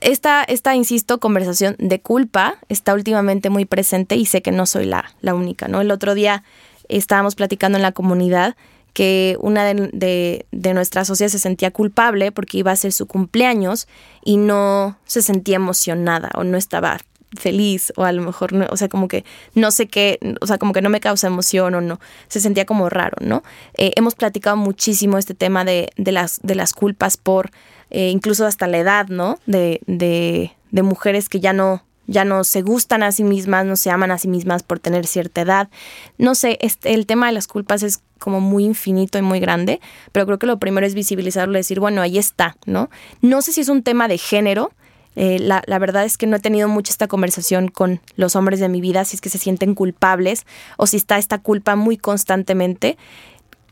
esta, 0.00 0.44
esta, 0.44 0.74
insisto, 0.74 1.18
conversación 1.20 1.76
de 1.78 2.00
culpa 2.00 2.58
está 2.68 2.94
últimamente 2.94 3.50
muy 3.50 3.64
presente 3.64 4.16
y 4.16 4.26
sé 4.26 4.42
que 4.42 4.52
no 4.52 4.66
soy 4.66 4.86
la, 4.86 5.12
la 5.20 5.34
única, 5.34 5.68
¿no? 5.68 5.80
El 5.80 5.90
otro 5.90 6.14
día 6.14 6.42
estábamos 6.88 7.34
platicando 7.34 7.76
en 7.76 7.82
la 7.82 7.92
comunidad 7.92 8.56
que 8.92 9.36
una 9.40 9.64
de, 9.64 10.46
de, 10.50 10.74
nuestras 10.74 11.06
socias 11.08 11.30
se 11.30 11.38
sentía 11.38 11.70
culpable 11.70 12.32
porque 12.32 12.56
iba 12.56 12.72
a 12.72 12.76
ser 12.76 12.92
su 12.92 13.06
cumpleaños 13.06 13.88
y 14.24 14.38
no 14.38 14.96
se 15.04 15.20
sentía 15.20 15.56
emocionada 15.56 16.30
o 16.34 16.44
no 16.44 16.56
estaba 16.56 16.98
feliz 17.36 17.92
o 17.96 18.04
a 18.04 18.12
lo 18.12 18.22
mejor, 18.22 18.52
no, 18.52 18.66
o 18.70 18.76
sea, 18.76 18.88
como 18.88 19.08
que 19.08 19.24
no 19.54 19.70
sé 19.70 19.86
qué, 19.88 20.18
o 20.40 20.46
sea, 20.46 20.58
como 20.58 20.72
que 20.72 20.82
no 20.82 20.90
me 20.90 21.00
causa 21.00 21.26
emoción 21.26 21.74
o 21.74 21.80
no, 21.80 22.00
se 22.28 22.40
sentía 22.40 22.66
como 22.66 22.88
raro, 22.88 23.16
¿no? 23.20 23.42
Eh, 23.76 23.92
hemos 23.96 24.14
platicado 24.14 24.56
muchísimo 24.56 25.18
este 25.18 25.34
tema 25.34 25.64
de, 25.64 25.90
de, 25.96 26.12
las, 26.12 26.40
de 26.42 26.54
las 26.54 26.72
culpas 26.72 27.16
por 27.16 27.50
eh, 27.90 28.10
incluso 28.10 28.46
hasta 28.46 28.66
la 28.66 28.78
edad, 28.78 29.08
¿no? 29.08 29.38
De, 29.46 29.80
de, 29.86 30.52
de 30.70 30.82
mujeres 30.82 31.28
que 31.28 31.40
ya 31.40 31.52
no, 31.52 31.84
ya 32.06 32.24
no 32.24 32.44
se 32.44 32.62
gustan 32.62 33.02
a 33.02 33.12
sí 33.12 33.24
mismas, 33.24 33.66
no 33.66 33.76
se 33.76 33.90
aman 33.90 34.10
a 34.10 34.18
sí 34.18 34.28
mismas 34.28 34.62
por 34.62 34.78
tener 34.78 35.06
cierta 35.06 35.40
edad. 35.42 35.68
No 36.18 36.34
sé, 36.34 36.58
este, 36.60 36.94
el 36.94 37.06
tema 37.06 37.26
de 37.26 37.32
las 37.32 37.46
culpas 37.46 37.82
es 37.82 38.00
como 38.18 38.40
muy 38.40 38.64
infinito 38.64 39.18
y 39.18 39.22
muy 39.22 39.40
grande, 39.40 39.80
pero 40.12 40.26
creo 40.26 40.38
que 40.38 40.46
lo 40.46 40.58
primero 40.58 40.86
es 40.86 40.94
visibilizarlo 40.94 41.54
y 41.54 41.60
decir, 41.60 41.80
bueno, 41.80 42.02
ahí 42.02 42.18
está, 42.18 42.56
¿no? 42.66 42.90
No 43.20 43.42
sé 43.42 43.52
si 43.52 43.60
es 43.60 43.68
un 43.68 43.82
tema 43.82 44.08
de 44.08 44.18
género. 44.18 44.72
Eh, 45.16 45.38
la, 45.38 45.78
verdad 45.78 46.04
es 46.04 46.18
que 46.18 46.26
no 46.26 46.36
he 46.36 46.40
tenido 46.40 46.68
mucho 46.68 46.92
esta 46.92 47.08
conversación 47.08 47.68
con 47.68 48.00
los 48.16 48.36
hombres 48.36 48.60
de 48.60 48.68
mi 48.68 48.80
vida, 48.80 49.04
si 49.04 49.16
es 49.16 49.20
que 49.20 49.30
se 49.30 49.38
sienten 49.38 49.74
culpables 49.74 50.46
o 50.76 50.86
si 50.86 50.98
está 50.98 51.18
esta 51.18 51.38
culpa 51.38 51.74
muy 51.74 51.96
constantemente. 51.96 52.98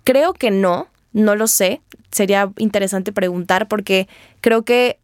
Creo 0.02 0.32
que 0.32 0.50
no, 0.50 0.88
no 1.12 1.37
lo 1.37 1.46
sé 1.46 1.81
sería 2.11 2.50
interesante 2.58 3.12
preguntar 3.12 3.67
porque 3.69 4.08
creo 4.41 4.62
que 4.62 4.99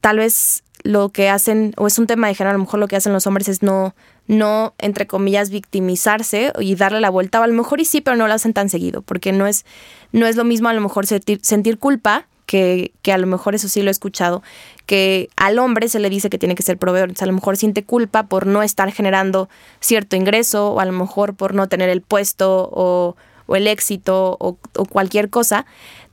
tal 0.00 0.18
vez 0.18 0.64
lo 0.82 1.10
que 1.10 1.28
hacen, 1.28 1.72
o 1.76 1.86
es 1.86 1.98
un 1.98 2.06
tema 2.06 2.28
de 2.28 2.34
género, 2.34 2.50
a 2.50 2.58
lo 2.58 2.64
mejor 2.64 2.80
lo 2.80 2.88
que 2.88 2.96
hacen 2.96 3.12
los 3.12 3.26
hombres 3.26 3.48
es 3.48 3.62
no, 3.62 3.94
no, 4.26 4.74
entre 4.78 5.06
comillas, 5.06 5.50
victimizarse 5.50 6.52
y 6.58 6.74
darle 6.74 7.00
la 7.00 7.10
vuelta, 7.10 7.40
o 7.40 7.42
a 7.42 7.46
lo 7.46 7.54
mejor 7.54 7.80
y 7.80 7.84
sí, 7.84 8.00
pero 8.00 8.16
no 8.16 8.26
lo 8.26 8.34
hacen 8.34 8.52
tan 8.52 8.68
seguido, 8.68 9.00
porque 9.02 9.32
no 9.32 9.46
es, 9.46 9.64
no 10.12 10.26
es 10.26 10.36
lo 10.36 10.44
mismo 10.44 10.68
a 10.68 10.74
lo 10.74 10.80
mejor 10.80 11.06
sentir, 11.06 11.40
sentir 11.42 11.78
culpa, 11.78 12.26
que, 12.46 12.92
que, 13.02 13.12
a 13.12 13.18
lo 13.18 13.26
mejor 13.26 13.54
eso 13.54 13.68
sí 13.68 13.82
lo 13.82 13.88
he 13.88 13.90
escuchado, 13.90 14.42
que 14.86 15.30
al 15.36 15.58
hombre 15.58 15.88
se 15.88 15.98
le 15.98 16.10
dice 16.10 16.30
que 16.30 16.38
tiene 16.38 16.54
que 16.54 16.62
ser 16.62 16.78
proveedor, 16.78 17.12
a 17.18 17.26
lo 17.26 17.32
mejor 17.32 17.56
siente 17.56 17.84
culpa 17.84 18.24
por 18.24 18.46
no 18.46 18.62
estar 18.62 18.90
generando 18.92 19.48
cierto 19.80 20.16
ingreso, 20.16 20.72
o 20.72 20.80
a 20.80 20.84
lo 20.84 20.92
mejor 20.92 21.34
por 21.34 21.54
no 21.54 21.68
tener 21.68 21.88
el 21.88 22.02
puesto 22.02 22.68
o, 22.72 23.16
el 23.54 23.66
éxito 23.66 24.36
o, 24.40 24.56
o 24.74 24.84
cualquier 24.86 25.28
cosa, 25.28 25.66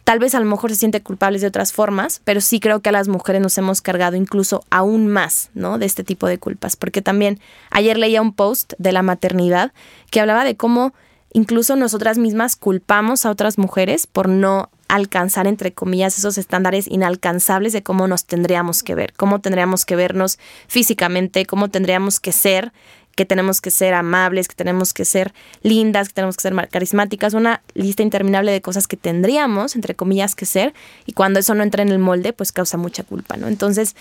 Tal 0.03 0.19
vez 0.19 0.33
a 0.33 0.39
lo 0.39 0.45
mejor 0.45 0.71
se 0.71 0.77
siente 0.77 1.01
culpables 1.01 1.41
de 1.41 1.47
otras 1.47 1.73
formas, 1.73 2.21
pero 2.23 2.41
sí 2.41 2.59
creo 2.59 2.79
que 2.79 2.89
a 2.89 2.91
las 2.91 3.07
mujeres 3.07 3.41
nos 3.41 3.57
hemos 3.57 3.81
cargado 3.81 4.15
incluso 4.15 4.63
aún 4.69 5.07
más, 5.07 5.51
¿no? 5.53 5.77
De 5.77 5.85
este 5.85 6.03
tipo 6.03 6.27
de 6.27 6.39
culpas. 6.39 6.75
Porque 6.75 7.01
también 7.01 7.39
ayer 7.69 7.97
leía 7.97 8.21
un 8.21 8.33
post 8.33 8.73
de 8.77 8.91
la 8.91 9.03
maternidad 9.03 9.73
que 10.09 10.19
hablaba 10.19 10.43
de 10.43 10.57
cómo 10.57 10.93
incluso 11.33 11.75
nosotras 11.75 12.17
mismas 12.17 12.55
culpamos 12.55 13.25
a 13.25 13.31
otras 13.31 13.57
mujeres 13.57 14.07
por 14.07 14.27
no 14.27 14.69
alcanzar, 14.91 15.47
entre 15.47 15.71
comillas, 15.73 16.17
esos 16.17 16.37
estándares 16.37 16.85
inalcanzables 16.85 17.71
de 17.71 17.81
cómo 17.81 18.07
nos 18.07 18.25
tendríamos 18.25 18.83
que 18.83 18.93
ver, 18.93 19.13
cómo 19.13 19.39
tendríamos 19.39 19.85
que 19.85 19.95
vernos 19.95 20.37
físicamente, 20.67 21.45
cómo 21.45 21.69
tendríamos 21.69 22.19
que 22.19 22.33
ser 22.33 22.73
que 23.15 23.25
tenemos 23.25 23.59
que 23.61 23.71
ser 23.71 23.93
amables, 23.93 24.47
que 24.47 24.55
tenemos 24.55 24.93
que 24.93 25.05
ser 25.05 25.33
lindas, 25.63 26.09
que 26.09 26.13
tenemos 26.13 26.37
que 26.37 26.43
ser 26.43 26.69
carismáticas, 26.69 27.33
una 27.33 27.61
lista 27.73 28.03
interminable 28.03 28.51
de 28.51 28.61
cosas 28.61 28.87
que 28.87 28.97
tendríamos, 28.97 29.75
entre 29.75 29.95
comillas, 29.95 30.33
que 30.33 30.45
ser, 30.45 30.73
y 31.05 31.13
cuando 31.13 31.39
eso 31.39 31.53
no 31.53 31.63
entra 31.63 31.83
en 31.83 31.89
el 31.89 31.99
molde, 31.99 32.31
pues 32.33 32.51
causa 32.51 32.77
mucha 32.77 33.03
culpa, 33.03 33.35
¿no? 33.35 33.47
Entonces, 33.47 33.95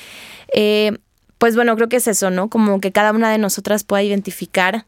eh, 0.54 0.96
pues 1.38 1.56
bueno, 1.56 1.74
creo 1.74 1.88
que 1.88 1.96
es 1.96 2.06
eso, 2.06 2.30
¿no? 2.30 2.48
Como 2.48 2.80
que 2.80 2.92
cada 2.92 3.12
una 3.12 3.30
de 3.30 3.38
nosotras 3.38 3.82
pueda 3.82 4.02
identificar 4.02 4.86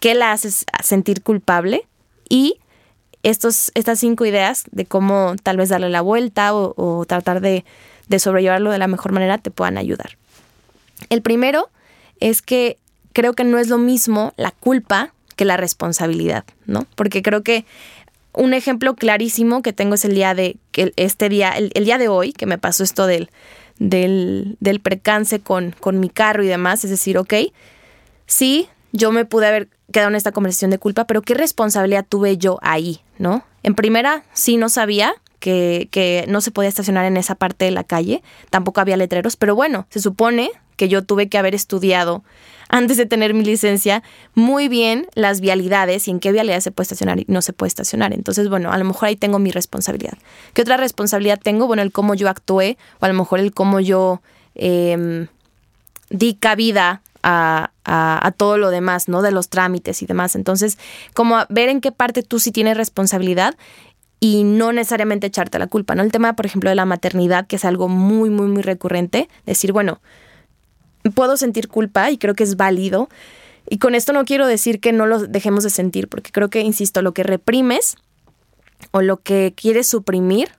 qué 0.00 0.14
la 0.14 0.32
hace 0.32 0.50
sentir 0.82 1.22
culpable 1.22 1.86
y 2.28 2.58
estos, 3.22 3.70
estas 3.74 3.98
cinco 3.98 4.26
ideas 4.26 4.64
de 4.70 4.86
cómo 4.86 5.36
tal 5.42 5.56
vez 5.56 5.68
darle 5.68 5.90
la 5.90 6.00
vuelta 6.00 6.54
o, 6.54 6.74
o 6.76 7.04
tratar 7.04 7.40
de, 7.40 7.64
de 8.08 8.18
sobrellevarlo 8.18 8.70
de 8.70 8.78
la 8.78 8.88
mejor 8.88 9.12
manera 9.12 9.38
te 9.38 9.50
puedan 9.50 9.78
ayudar. 9.78 10.16
El 11.10 11.22
primero 11.22 11.70
es 12.20 12.42
que 12.42 12.78
creo 13.12 13.34
que 13.34 13.44
no 13.44 13.58
es 13.58 13.68
lo 13.68 13.78
mismo 13.78 14.32
la 14.36 14.50
culpa 14.50 15.12
que 15.36 15.44
la 15.44 15.56
responsabilidad, 15.56 16.44
¿no? 16.66 16.86
Porque 16.94 17.22
creo 17.22 17.42
que 17.42 17.64
un 18.34 18.54
ejemplo 18.54 18.94
clarísimo 18.94 19.62
que 19.62 19.72
tengo 19.72 19.94
es 19.94 20.04
el 20.04 20.14
día 20.14 20.34
de, 20.34 20.56
este 20.96 21.28
día, 21.28 21.50
el, 21.50 21.70
día 21.84 21.98
de 21.98 22.08
hoy, 22.08 22.32
que 22.32 22.46
me 22.46 22.58
pasó 22.58 22.82
esto 22.82 23.06
del, 23.06 23.30
del, 23.78 24.56
del 24.60 24.80
percance 24.80 25.40
con, 25.40 25.74
con 25.78 26.00
mi 26.00 26.08
carro 26.08 26.42
y 26.42 26.48
demás, 26.48 26.84
es 26.84 26.90
decir, 26.90 27.18
ok, 27.18 27.34
sí, 28.26 28.68
yo 28.92 29.12
me 29.12 29.24
pude 29.24 29.46
haber 29.46 29.68
quedado 29.92 30.10
en 30.10 30.16
esta 30.16 30.32
conversación 30.32 30.70
de 30.70 30.78
culpa, 30.78 31.06
pero 31.06 31.22
¿qué 31.22 31.34
responsabilidad 31.34 32.04
tuve 32.08 32.36
yo 32.36 32.58
ahí, 32.62 33.00
no? 33.18 33.44
En 33.62 33.74
primera, 33.74 34.24
sí 34.32 34.56
no 34.56 34.68
sabía 34.68 35.14
que, 35.42 36.24
no 36.28 36.40
se 36.40 36.50
podía 36.50 36.68
estacionar 36.68 37.04
en 37.04 37.16
esa 37.16 37.34
parte 37.34 37.64
de 37.64 37.70
la 37.72 37.84
calle, 37.84 38.22
tampoco 38.50 38.80
había 38.80 38.96
letreros, 38.96 39.36
pero 39.36 39.54
bueno, 39.54 39.86
se 39.90 40.00
supone 40.00 40.50
que 40.76 40.88
yo 40.88 41.02
tuve 41.02 41.28
que 41.28 41.38
haber 41.38 41.54
estudiado 41.54 42.22
antes 42.68 42.96
de 42.96 43.06
tener 43.06 43.34
mi 43.34 43.44
licencia 43.44 44.02
muy 44.34 44.68
bien 44.68 45.06
las 45.14 45.40
vialidades 45.40 46.08
y 46.08 46.10
en 46.10 46.20
qué 46.20 46.32
vialidad 46.32 46.60
se 46.60 46.70
puede 46.70 46.84
estacionar 46.84 47.20
y 47.20 47.26
no 47.28 47.42
se 47.42 47.52
puede 47.52 47.68
estacionar. 47.68 48.14
Entonces, 48.14 48.48
bueno, 48.48 48.72
a 48.72 48.78
lo 48.78 48.84
mejor 48.84 49.08
ahí 49.08 49.16
tengo 49.16 49.38
mi 49.38 49.50
responsabilidad. 49.50 50.16
¿Qué 50.54 50.62
otra 50.62 50.78
responsabilidad 50.78 51.38
tengo? 51.42 51.66
Bueno, 51.66 51.82
el 51.82 51.92
cómo 51.92 52.14
yo 52.14 52.30
actué 52.30 52.78
o 53.00 53.04
a 53.04 53.08
lo 53.08 53.14
mejor 53.14 53.40
el 53.40 53.52
cómo 53.52 53.80
yo 53.80 54.22
em, 54.54 55.26
di 56.08 56.34
cabida 56.34 57.02
a, 57.22 58.34
todo 58.36 58.58
lo 58.58 58.70
demás, 58.70 59.08
¿no? 59.08 59.22
De 59.22 59.32
los 59.32 59.48
trámites 59.48 60.02
y 60.02 60.06
demás. 60.06 60.34
Entonces, 60.34 60.78
como 61.14 61.36
ver 61.48 61.68
en 61.68 61.80
qué 61.80 61.92
parte 61.92 62.22
tú 62.22 62.38
sí 62.38 62.52
tienes 62.52 62.76
responsabilidad 62.76 63.54
y 64.20 64.44
no 64.44 64.72
necesariamente 64.72 65.26
echarte 65.26 65.58
la 65.58 65.66
culpa, 65.66 65.94
¿no? 65.94 66.02
El 66.02 66.12
tema, 66.12 66.34
por 66.34 66.46
ejemplo, 66.46 66.70
de 66.70 66.76
la 66.76 66.84
maternidad, 66.84 67.46
que 67.46 67.56
es 67.56 67.64
algo 67.64 67.88
muy, 67.88 68.30
muy, 68.30 68.46
muy 68.46 68.62
recurrente, 68.62 69.28
decir, 69.46 69.72
bueno, 69.72 70.00
puedo 71.14 71.36
sentir 71.36 71.68
culpa 71.68 72.10
y 72.10 72.18
creo 72.18 72.34
que 72.34 72.44
es 72.44 72.56
válido. 72.56 73.08
Y 73.68 73.78
con 73.78 73.94
esto 73.94 74.12
no 74.12 74.24
quiero 74.24 74.46
decir 74.46 74.80
que 74.80 74.92
no 74.92 75.06
lo 75.06 75.26
dejemos 75.26 75.64
de 75.64 75.70
sentir, 75.70 76.08
porque 76.08 76.30
creo 76.30 76.50
que, 76.50 76.60
insisto, 76.60 77.02
lo 77.02 77.12
que 77.14 77.22
reprimes 77.22 77.96
o 78.90 79.02
lo 79.02 79.18
que 79.18 79.54
quieres 79.56 79.86
suprimir 79.86 80.50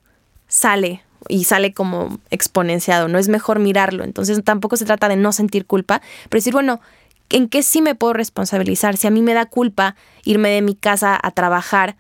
sale 0.48 1.04
y 1.30 1.44
sale 1.46 1.74
como 1.74 2.20
exponenciado, 2.30 3.08
no 3.08 3.18
es 3.18 3.30
mejor 3.30 3.60
mirarlo. 3.60 4.04
Entonces 4.04 4.44
tampoco 4.44 4.78
se 4.78 4.86
trata 4.86 5.10
de 5.10 5.16
no 5.16 5.32
sentir 5.32 5.66
culpa, 5.66 6.02
pero 6.30 6.40
decir, 6.40 6.54
bueno, 6.54 6.82
¿en 7.30 7.50
qué 7.50 7.64
sí 7.64 7.82
me 7.82 7.96
puedo 7.96 8.14
responsabilizar? 8.14 8.98
Si 8.98 9.08
a 9.08 9.12
mí 9.12 9.22
me 9.22 9.34
da 9.34 9.46
culpa 9.46 9.96
irme 10.24 10.50
de 10.50 10.62
mi 10.62 10.76
casa 10.76 11.20
a 11.22 11.32
trabajar, 11.32 11.96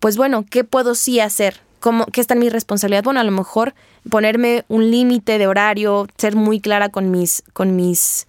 pues 0.00 0.16
bueno, 0.16 0.44
¿qué 0.48 0.64
puedo 0.64 0.94
sí 0.94 1.20
hacer? 1.20 1.60
¿Cómo, 1.80 2.06
¿Qué 2.06 2.20
está 2.20 2.34
en 2.34 2.40
mi 2.40 2.48
responsabilidad? 2.48 3.04
Bueno, 3.04 3.20
a 3.20 3.24
lo 3.24 3.32
mejor 3.32 3.74
ponerme 4.08 4.64
un 4.68 4.90
límite 4.90 5.38
de 5.38 5.46
horario, 5.46 6.06
ser 6.16 6.36
muy 6.36 6.60
clara 6.60 6.88
con 6.88 7.10
mis, 7.10 7.42
con 7.52 7.76
mis, 7.76 8.26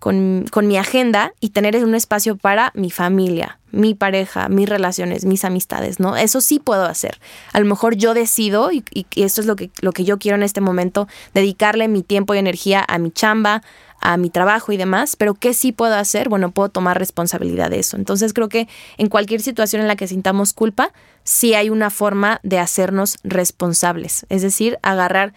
con, 0.00 0.46
con, 0.50 0.66
mi 0.66 0.76
agenda 0.76 1.32
y 1.40 1.50
tener 1.50 1.76
un 1.84 1.94
espacio 1.94 2.36
para 2.36 2.72
mi 2.74 2.90
familia, 2.90 3.60
mi 3.70 3.94
pareja, 3.94 4.48
mis 4.48 4.68
relaciones, 4.68 5.24
mis 5.24 5.44
amistades, 5.44 6.00
¿no? 6.00 6.16
Eso 6.16 6.40
sí 6.40 6.58
puedo 6.58 6.84
hacer. 6.86 7.20
A 7.52 7.60
lo 7.60 7.66
mejor 7.66 7.94
yo 7.94 8.14
decido, 8.14 8.72
y, 8.72 8.82
y 8.92 9.22
esto 9.22 9.42
es 9.42 9.46
lo 9.46 9.54
que, 9.56 9.70
lo 9.80 9.92
que 9.92 10.04
yo 10.04 10.18
quiero 10.18 10.36
en 10.36 10.42
este 10.42 10.60
momento, 10.60 11.06
dedicarle 11.34 11.86
mi 11.86 12.02
tiempo 12.02 12.34
y 12.34 12.38
energía 12.38 12.84
a 12.88 12.98
mi 12.98 13.12
chamba, 13.12 13.62
a 14.00 14.16
mi 14.16 14.30
trabajo 14.30 14.72
y 14.72 14.76
demás, 14.76 15.16
pero 15.16 15.34
¿qué 15.34 15.54
sí 15.54 15.72
puedo 15.72 15.94
hacer? 15.94 16.28
Bueno, 16.28 16.50
puedo 16.50 16.70
tomar 16.70 16.98
responsabilidad 16.98 17.70
de 17.70 17.80
eso. 17.80 17.96
Entonces 17.96 18.32
creo 18.32 18.48
que 18.48 18.66
en 18.96 19.08
cualquier 19.08 19.42
situación 19.42 19.82
en 19.82 19.88
la 19.88 19.96
que 19.96 20.08
sintamos 20.08 20.52
culpa, 20.52 20.92
sí 21.22 21.54
hay 21.54 21.70
una 21.70 21.90
forma 21.90 22.40
de 22.42 22.58
hacernos 22.58 23.18
responsables, 23.22 24.24
es 24.30 24.42
decir, 24.42 24.78
agarrar 24.82 25.34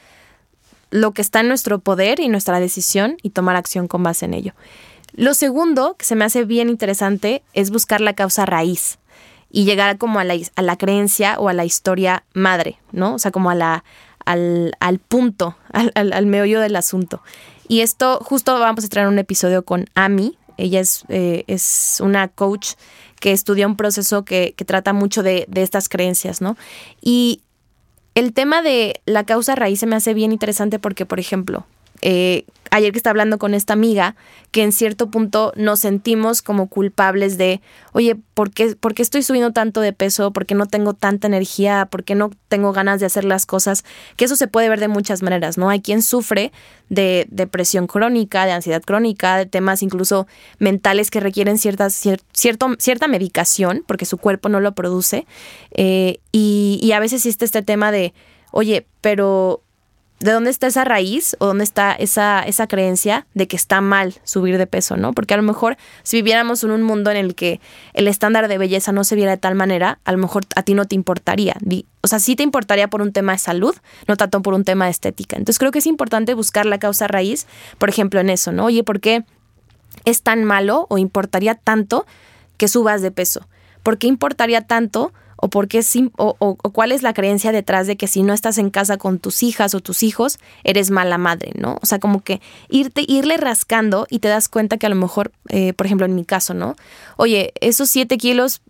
lo 0.94 1.12
que 1.12 1.24
está 1.24 1.40
en 1.40 1.48
nuestro 1.48 1.80
poder 1.80 2.20
y 2.20 2.30
nuestra 2.30 2.60
decisión 2.60 3.18
y 3.24 3.32
tomar 3.32 3.56
acción 3.56 3.88
con 3.88 4.04
base 4.04 4.26
en 4.26 4.36
ello. 4.36 4.54
Lo 5.14 5.34
segundo 5.34 5.96
que 5.98 6.06
se 6.06 6.16
me 6.16 6.24
hace 6.24 6.46
bien 6.46 6.70
interesante 6.70 7.42
es 7.54 7.72
buscar 7.72 8.00
la 8.00 8.14
causa 8.14 8.46
raíz 8.46 9.00
y 9.50 9.66
llegar 9.66 9.98
como 9.98 10.20
a 10.20 10.24
la, 10.24 10.36
a 10.56 10.62
la 10.62 10.78
creencia 10.78 11.40
o 11.40 11.50
a 11.50 11.54
la 11.54 11.66
historia 11.66 12.24
madre, 12.34 12.78
¿no? 12.92 13.16
O 13.16 13.20
sea, 13.20 13.32
como 13.32 13.50
a 13.50 13.56
la, 13.56 13.84
al, 14.24 14.74
al 14.80 15.00
punto, 15.00 15.58
al, 15.72 15.92
al, 15.96 16.14
al 16.14 16.28
meollo 16.28 16.60
del 16.60 16.76
asunto. 16.76 17.24
Y 17.68 17.82
esto 17.82 18.20
justo 18.24 18.60
vamos 18.60 18.86
a 18.86 18.88
traer 18.88 19.08
un 19.08 19.18
episodio 19.18 19.66
con 19.66 19.88
Ami. 19.96 20.38
Ella 20.58 20.80
es, 20.80 21.06
eh, 21.10 21.44
es 21.48 22.02
una 22.04 22.28
coach 22.28 22.74
que 23.20 23.32
estudia 23.32 23.66
un 23.66 23.78
proceso 23.78 24.26
que, 24.26 24.54
que 24.56 24.66
trata 24.66 24.94
mucho 24.94 25.24
de, 25.24 25.46
de, 25.48 25.64
estas 25.64 25.90
creencias, 25.90 26.40
¿no? 26.40 26.56
Y 27.02 27.42
el 28.16 28.34
tema 28.34 28.62
de 28.62 29.02
la 29.06 29.26
causa 29.26 29.56
raíz 29.56 29.80
se 29.80 29.86
me 29.86 29.96
hace 29.96 30.14
bien 30.14 30.32
interesante 30.32 30.80
porque, 30.80 31.06
por 31.06 31.20
ejemplo, 31.20 31.66
eh, 32.06 32.46
ayer 32.70 32.92
que 32.92 32.98
estaba 32.98 33.12
hablando 33.12 33.38
con 33.38 33.54
esta 33.54 33.72
amiga, 33.72 34.16
que 34.52 34.62
en 34.62 34.74
cierto 34.74 35.10
punto 35.10 35.54
nos 35.56 35.80
sentimos 35.80 36.42
como 36.42 36.68
culpables 36.68 37.38
de, 37.38 37.62
oye, 37.94 38.18
¿por 38.34 38.52
qué, 38.52 38.76
¿por 38.76 38.94
qué, 38.94 39.04
estoy 39.04 39.24
subiendo 39.24 39.54
tanto 39.54 39.80
de 39.80 39.94
peso? 39.94 40.32
¿Por 40.32 40.46
qué 40.46 40.54
no 40.54 40.66
tengo 40.66 40.94
tanta 40.94 41.28
energía? 41.28 41.88
¿Por 41.90 42.04
qué 42.04 42.16
no 42.16 42.32
tengo 42.50 42.74
ganas 42.74 43.00
de 43.00 43.06
hacer 43.06 43.24
las 43.24 43.46
cosas? 43.46 43.86
Que 44.18 44.26
eso 44.26 44.36
se 44.36 44.48
puede 44.50 44.68
ver 44.68 44.82
de 44.82 44.90
muchas 44.90 45.22
maneras, 45.22 45.58
¿no? 45.58 45.70
Hay 45.70 45.82
quien 45.82 46.02
sufre 46.02 46.52
de 46.90 47.26
depresión 47.30 47.88
crónica, 47.88 48.46
de 48.46 48.52
ansiedad 48.52 48.82
crónica, 48.82 49.38
de 49.38 49.46
temas 49.46 49.82
incluso 49.82 50.28
mentales 50.60 51.10
que 51.10 51.22
requieren 51.22 51.58
ciertas, 51.58 51.94
cierto, 51.94 52.76
cierta 52.80 53.08
medicación, 53.08 53.86
porque 53.88 54.06
su 54.06 54.18
cuerpo 54.18 54.50
no 54.50 54.60
lo 54.60 54.74
produce. 54.74 55.26
Eh, 55.72 56.20
y, 56.34 56.80
y 56.84 56.92
a 56.92 57.00
veces 57.00 57.22
existe 57.22 57.46
este 57.46 57.62
tema 57.62 57.94
de, 57.94 58.14
oye, 58.52 58.86
pero 59.00 59.63
¿De 60.24 60.32
dónde 60.32 60.52
está 60.52 60.68
esa 60.68 60.86
raíz 60.86 61.36
o 61.40 61.48
dónde 61.48 61.66
está 61.66 61.92
esa, 61.92 62.44
esa 62.44 62.66
creencia 62.66 63.28
de 63.34 63.46
que 63.46 63.58
está 63.58 63.82
mal 63.82 64.14
subir 64.24 64.58
de 64.58 64.66
peso, 64.66 64.96
¿no? 64.96 65.12
Porque 65.12 65.34
a 65.34 65.38
lo 65.38 65.44
mejor 65.44 65.76
si 66.04 66.16
viviéramos 66.16 66.64
en 66.64 66.72
un 66.72 66.82
mundo 66.82 67.12
en 67.12 67.18
el 67.18 67.36
que 67.36 67.60
el 67.94 68.08
estándar 68.08 68.48
de 68.48 68.58
belleza 68.58 68.94
no 68.94 69.04
se 69.04 69.18
viera 69.18 69.32
de 69.32 69.38
tal 69.38 69.56
manera, 69.56 70.00
a 70.06 70.14
lo 70.14 70.18
mejor 70.18 70.44
a 70.56 70.64
ti 70.64 70.76
no 70.76 70.86
te 70.86 70.96
importaría. 70.96 71.58
O 72.00 72.08
sea, 72.08 72.20
sí 72.20 72.38
te 72.38 72.44
importaría 72.44 72.88
por 72.88 73.02
un 73.02 73.12
tema 73.12 73.34
de 73.34 73.38
salud, 73.38 73.76
no 74.08 74.16
tanto 74.16 74.42
por 74.42 74.54
un 74.54 74.64
tema 74.64 74.86
de 74.86 74.92
estética. 74.92 75.36
Entonces 75.36 75.60
creo 75.60 75.72
que 75.72 75.80
es 75.80 75.88
importante 75.88 76.36
buscar 76.36 76.66
la 76.66 76.78
causa 76.80 77.10
raíz, 77.10 77.46
por 77.78 77.90
ejemplo, 77.90 78.22
en 78.22 78.30
eso, 78.30 78.54
¿no? 78.54 78.64
Oye, 78.64 78.86
¿por 78.86 79.02
qué 79.02 79.26
es 80.06 80.22
tan 80.22 80.46
malo 80.46 80.86
o 80.90 80.98
importaría 80.98 81.56
tanto 81.56 82.06
que 82.56 82.70
subas 82.70 83.02
de 83.02 83.12
peso? 83.12 83.46
¿Por 83.84 83.98
qué 83.98 84.08
importaría 84.08 84.62
tanto 84.62 85.12
o, 85.44 85.50
porque 85.50 85.82
o, 86.18 86.38
o, 86.40 86.58
o, 86.62 86.70
cuál 86.72 86.94
es 86.94 87.04
la 87.04 87.14
creencia 87.14 87.52
detrás 87.52 87.86
de 87.86 87.98
que 87.98 88.08
si 88.08 88.24
no 88.24 88.32
estás 88.32 88.58
en 88.58 88.70
casa 88.70 88.96
con 88.96 89.20
tus 89.20 89.44
hijas 89.44 89.76
o 89.76 89.82
tus 89.82 90.02
hijos, 90.02 90.40
eres 90.64 90.90
mala 90.90 91.18
madre, 91.18 91.52
¿no? 91.58 91.80
O 91.82 91.86
sea, 91.86 92.00
como 92.00 92.24
que 92.24 92.40
irte, 92.70 93.04
irle 93.06 93.36
rascando 93.36 94.08
y 94.10 94.20
te 94.20 94.30
das 94.30 94.48
cuenta 94.48 94.78
que 94.78 94.86
a 94.86 94.90
lo 94.90 94.96
mejor, 94.96 95.34
eh, 95.50 95.74
por 95.74 95.86
ejemplo, 95.86 96.06
en 96.06 96.16
mi 96.16 96.24
caso, 96.24 96.54
¿no? 96.54 96.78
Oye, 97.18 97.52
esos 97.60 97.90
siete 97.90 98.18
kilos, 98.18 98.62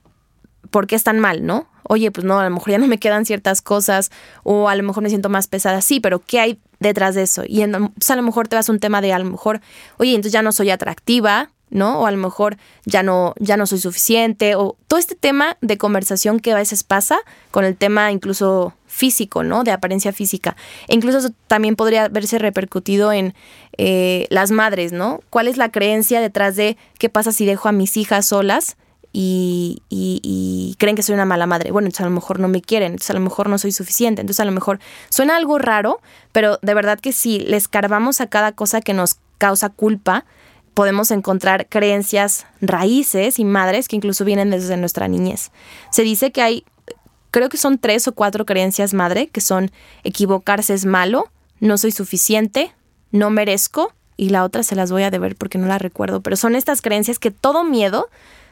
¿por 0.72 0.88
qué 0.88 0.96
están 0.96 1.20
mal, 1.20 1.46
no? 1.46 1.68
Oye, 1.84 2.10
pues 2.10 2.26
no, 2.26 2.40
a 2.40 2.44
lo 2.44 2.50
mejor 2.50 2.72
ya 2.72 2.80
no 2.80 2.88
me 2.88 2.98
quedan 2.98 3.28
ciertas 3.28 3.62
cosas 3.62 4.10
o 4.42 4.68
a 4.68 4.74
lo 4.74 4.82
mejor 4.82 5.04
me 5.04 5.10
siento 5.10 5.30
más 5.30 5.46
pesada, 5.46 5.80
sí, 5.80 6.00
pero 6.00 6.24
¿qué 6.26 6.40
hay 6.40 6.60
detrás 6.80 7.14
de 7.14 7.22
eso? 7.22 7.44
Y 7.46 7.62
en, 7.62 7.90
pues 7.90 8.10
a 8.10 8.16
lo 8.16 8.24
mejor 8.24 8.48
te 8.48 8.56
vas 8.56 8.68
a 8.68 8.72
un 8.72 8.80
tema 8.80 9.00
de 9.00 9.14
a 9.14 9.20
lo 9.20 9.26
mejor, 9.26 9.62
oye, 9.98 10.16
entonces 10.16 10.34
ya 10.34 10.42
no 10.42 10.52
soy 10.52 10.72
atractiva, 10.72 11.52
¿no? 11.74 12.00
O 12.00 12.06
a 12.06 12.12
lo 12.12 12.18
mejor 12.18 12.58
ya 12.86 13.04
no, 13.04 13.34
ya 13.40 13.58
no 13.58 13.66
soy 13.66 13.80
suficiente, 13.80 14.56
o 14.56 14.78
todo 14.88 15.00
este 15.00 15.16
tema 15.16 15.58
de 15.62 15.78
conversación 15.78 16.40
que 16.40 16.52
a 16.52 16.56
veces 16.56 16.84
pasa 16.84 17.18
con 17.52 17.66
el 17.66 17.76
tema 17.76 18.12
incluso 18.12 18.74
físico, 18.86 19.44
¿no? 19.44 19.64
De 19.64 19.72
apariencia 19.72 20.14
física. 20.14 20.56
E 20.88 20.94
incluso 20.94 21.18
eso 21.18 21.32
también 21.48 21.76
podría 21.76 22.08
verse 22.08 22.38
repercutido 22.38 23.12
en 23.12 23.34
eh, 23.78 24.28
las 24.30 24.52
madres, 24.52 24.94
¿no? 24.94 25.22
¿Cuál 25.30 25.48
es 25.48 25.58
la 25.58 25.72
creencia 25.72 26.22
detrás 26.22 26.56
de 26.56 26.78
qué 27.00 27.10
pasa 27.10 27.32
si 27.32 27.46
dejo 27.46 27.68
a 27.68 27.72
mis 27.72 27.98
hijas 27.98 28.28
solas? 28.28 28.78
Y, 29.16 29.84
y, 29.90 30.76
creen 30.80 30.96
que 30.96 31.04
soy 31.04 31.14
una 31.14 31.26
mala 31.26 31.46
madre. 31.46 31.70
Bueno, 31.70 31.86
entonces 31.86 32.02
a 32.02 32.10
lo 32.10 32.16
mejor 32.16 32.40
no 32.40 32.48
me 32.48 32.62
quieren, 32.62 32.94
entonces 32.94 33.12
a 33.12 33.14
lo 33.14 33.20
mejor 33.20 33.48
no 33.48 33.60
soy 33.60 33.72
suficiente, 33.72 34.22
entonces 34.22 34.40
a 34.40 34.46
lo 34.46 34.52
mejor 34.52 34.80
suena 35.10 35.38
algo 35.38 35.60
raro, 35.60 36.02
pero 36.32 36.58
de 36.64 36.74
verdad 36.74 37.00
que 37.00 37.14
si 37.14 37.40
le 37.40 37.58
escarbamos 37.58 38.22
a 38.22 38.28
cada 38.28 38.54
cosa 38.54 38.82
que 38.82 38.96
nos 38.96 39.20
causa 39.38 39.70
culpa, 39.70 40.26
podemos 40.74 41.12
encontrar 41.12 41.68
creencias 41.68 42.46
raíces 42.62 43.40
y 43.40 43.46
madres 43.46 43.88
que 43.88 43.96
incluso 43.96 44.26
vienen 44.26 44.50
desde 44.50 44.78
nuestra 44.78 45.08
niñez. 45.08 45.52
Se 45.92 46.04
dice 46.04 46.32
que 46.32 46.42
hay, 46.42 46.66
creo 47.32 47.50
que 47.50 47.58
son 47.58 47.78
tres 47.78 48.08
o 48.08 48.14
cuatro 48.14 48.46
creencias 48.46 48.94
madre, 48.94 49.28
que 49.28 49.42
son 49.42 49.72
equivocarse 50.04 50.74
es 50.74 50.86
malo, 50.86 51.30
no 51.60 51.78
soy 51.78 51.92
suficiente, 51.92 52.74
no 53.12 53.30
merezco, 53.30 53.94
y 54.18 54.30
la 54.30 54.44
otra 54.44 54.64
se 54.64 54.76
las 54.76 54.92
voy 54.92 55.04
a 55.04 55.12
deber 55.12 55.36
porque 55.36 55.58
no 55.58 55.68
la 55.68 55.80
recuerdo, 55.80 56.22
pero 56.22 56.36
son 56.36 56.56
estas 56.56 56.82
creencias 56.82 57.20
que 57.20 57.32
todo 57.32 57.64
miedo, 57.64 58.10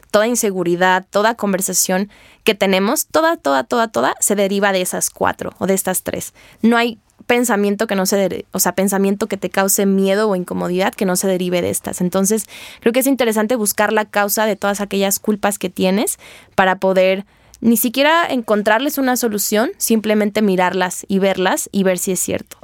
toda 0.09 0.27
inseguridad, 0.27 1.05
toda 1.09 1.35
conversación 1.35 2.09
que 2.43 2.55
tenemos, 2.55 3.05
toda, 3.05 3.37
toda, 3.37 3.63
toda, 3.63 3.87
toda, 3.87 4.15
se 4.19 4.35
deriva 4.35 4.71
de 4.71 4.81
esas 4.81 5.09
cuatro 5.09 5.53
o 5.59 5.67
de 5.67 5.73
estas 5.73 6.03
tres. 6.03 6.33
No 6.61 6.77
hay 6.77 6.99
pensamiento 7.25 7.87
que 7.87 7.95
no 7.95 8.05
se, 8.05 8.45
o 8.51 8.59
sea, 8.59 8.73
pensamiento 8.73 9.27
que 9.27 9.37
te 9.37 9.49
cause 9.49 9.85
miedo 9.85 10.29
o 10.29 10.35
incomodidad 10.35 10.93
que 10.93 11.05
no 11.05 11.15
se 11.15 11.27
derive 11.27 11.61
de 11.61 11.69
estas. 11.69 12.01
Entonces, 12.01 12.47
creo 12.79 12.93
que 12.93 12.99
es 12.99 13.07
interesante 13.07 13.55
buscar 13.55 13.93
la 13.93 14.05
causa 14.05 14.45
de 14.45 14.55
todas 14.55 14.81
aquellas 14.81 15.19
culpas 15.19 15.57
que 15.57 15.69
tienes 15.69 16.19
para 16.55 16.77
poder 16.77 17.25
ni 17.61 17.77
siquiera 17.77 18.25
encontrarles 18.27 18.97
una 18.97 19.15
solución, 19.15 19.71
simplemente 19.77 20.41
mirarlas 20.41 21.05
y 21.07 21.19
verlas 21.19 21.69
y 21.71 21.83
ver 21.83 21.99
si 21.99 22.11
es 22.11 22.19
cierto. 22.19 22.57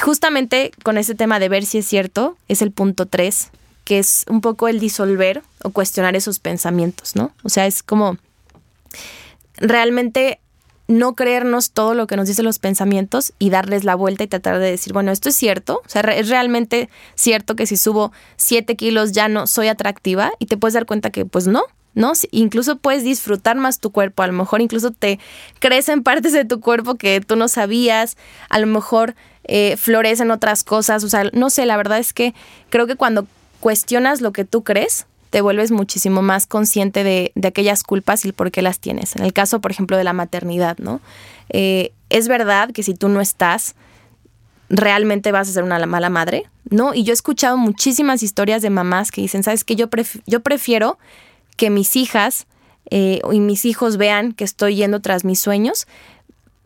Justamente 0.00 0.70
con 0.84 0.96
ese 0.96 1.14
tema 1.14 1.40
de 1.40 1.48
ver 1.48 1.66
si 1.66 1.78
es 1.78 1.86
cierto, 1.86 2.36
es 2.46 2.62
el 2.62 2.70
punto 2.70 3.06
3, 3.06 3.50
que 3.84 3.98
es 3.98 4.24
un 4.28 4.40
poco 4.40 4.68
el 4.68 4.78
disolver 4.78 5.42
o 5.62 5.70
cuestionar 5.70 6.14
esos 6.14 6.38
pensamientos, 6.38 7.16
¿no? 7.16 7.32
O 7.42 7.48
sea, 7.48 7.66
es 7.66 7.82
como 7.82 8.16
realmente 9.56 10.38
no 10.88 11.14
creernos 11.14 11.70
todo 11.70 11.94
lo 11.94 12.06
que 12.06 12.16
nos 12.16 12.26
dicen 12.26 12.46
los 12.46 12.58
pensamientos 12.58 13.34
y 13.38 13.50
darles 13.50 13.84
la 13.84 13.94
vuelta 13.94 14.24
y 14.24 14.26
tratar 14.26 14.58
de 14.58 14.70
decir, 14.70 14.94
bueno, 14.94 15.12
esto 15.12 15.28
es 15.28 15.36
cierto, 15.36 15.82
o 15.84 15.88
sea, 15.88 16.00
es 16.00 16.28
realmente 16.28 16.88
cierto 17.14 17.56
que 17.56 17.66
si 17.66 17.76
subo 17.76 18.10
7 18.36 18.74
kilos 18.74 19.12
ya 19.12 19.28
no 19.28 19.46
soy 19.46 19.68
atractiva 19.68 20.32
y 20.38 20.46
te 20.46 20.56
puedes 20.56 20.74
dar 20.74 20.86
cuenta 20.86 21.10
que 21.10 21.26
pues 21.26 21.46
no, 21.46 21.62
¿no? 21.94 22.12
Incluso 22.30 22.76
puedes 22.76 23.04
disfrutar 23.04 23.56
más 23.56 23.80
tu 23.80 23.90
cuerpo, 23.90 24.22
a 24.22 24.26
lo 24.26 24.32
mejor 24.32 24.62
incluso 24.62 24.90
te 24.90 25.18
crecen 25.58 26.02
partes 26.02 26.32
de 26.32 26.46
tu 26.46 26.60
cuerpo 26.60 26.94
que 26.94 27.20
tú 27.20 27.36
no 27.36 27.48
sabías, 27.48 28.16
a 28.48 28.58
lo 28.58 28.66
mejor 28.66 29.14
eh, 29.44 29.76
florecen 29.76 30.30
otras 30.30 30.64
cosas, 30.64 31.04
o 31.04 31.08
sea, 31.08 31.24
no 31.34 31.50
sé, 31.50 31.66
la 31.66 31.76
verdad 31.76 31.98
es 31.98 32.14
que 32.14 32.34
creo 32.70 32.86
que 32.86 32.96
cuando 32.96 33.26
cuestionas 33.60 34.22
lo 34.22 34.32
que 34.32 34.44
tú 34.44 34.62
crees, 34.62 35.06
te 35.30 35.40
vuelves 35.40 35.70
muchísimo 35.70 36.22
más 36.22 36.46
consciente 36.46 37.04
de, 37.04 37.32
aquellas 37.46 37.82
culpas 37.82 38.24
y 38.24 38.32
por 38.32 38.50
qué 38.50 38.62
las 38.62 38.78
tienes. 38.78 39.16
En 39.16 39.24
el 39.24 39.32
caso, 39.32 39.60
por 39.60 39.70
ejemplo, 39.70 39.96
de 39.96 40.04
la 40.04 40.12
maternidad, 40.12 40.78
¿no? 40.78 41.00
Eh, 41.50 41.92
es 42.10 42.28
verdad 42.28 42.70
que 42.72 42.82
si 42.82 42.94
tú 42.94 43.08
no 43.08 43.20
estás, 43.20 43.74
realmente 44.70 45.32
vas 45.32 45.48
a 45.48 45.52
ser 45.52 45.64
una 45.64 45.84
mala 45.86 46.10
madre, 46.10 46.44
¿no? 46.70 46.94
Y 46.94 47.04
yo 47.04 47.12
he 47.12 47.14
escuchado 47.14 47.56
muchísimas 47.56 48.22
historias 48.22 48.62
de 48.62 48.70
mamás 48.70 49.10
que 49.10 49.20
dicen, 49.20 49.42
¿sabes 49.42 49.64
qué? 49.64 49.76
Yo, 49.76 49.88
yo 50.26 50.40
prefiero 50.40 50.98
que 51.56 51.70
mis 51.70 51.96
hijas 51.96 52.46
eh, 52.90 53.20
y 53.30 53.40
mis 53.40 53.64
hijos 53.64 53.96
vean 53.96 54.32
que 54.32 54.44
estoy 54.44 54.76
yendo 54.76 55.00
tras 55.00 55.24
mis 55.24 55.40
sueños. 55.40 55.86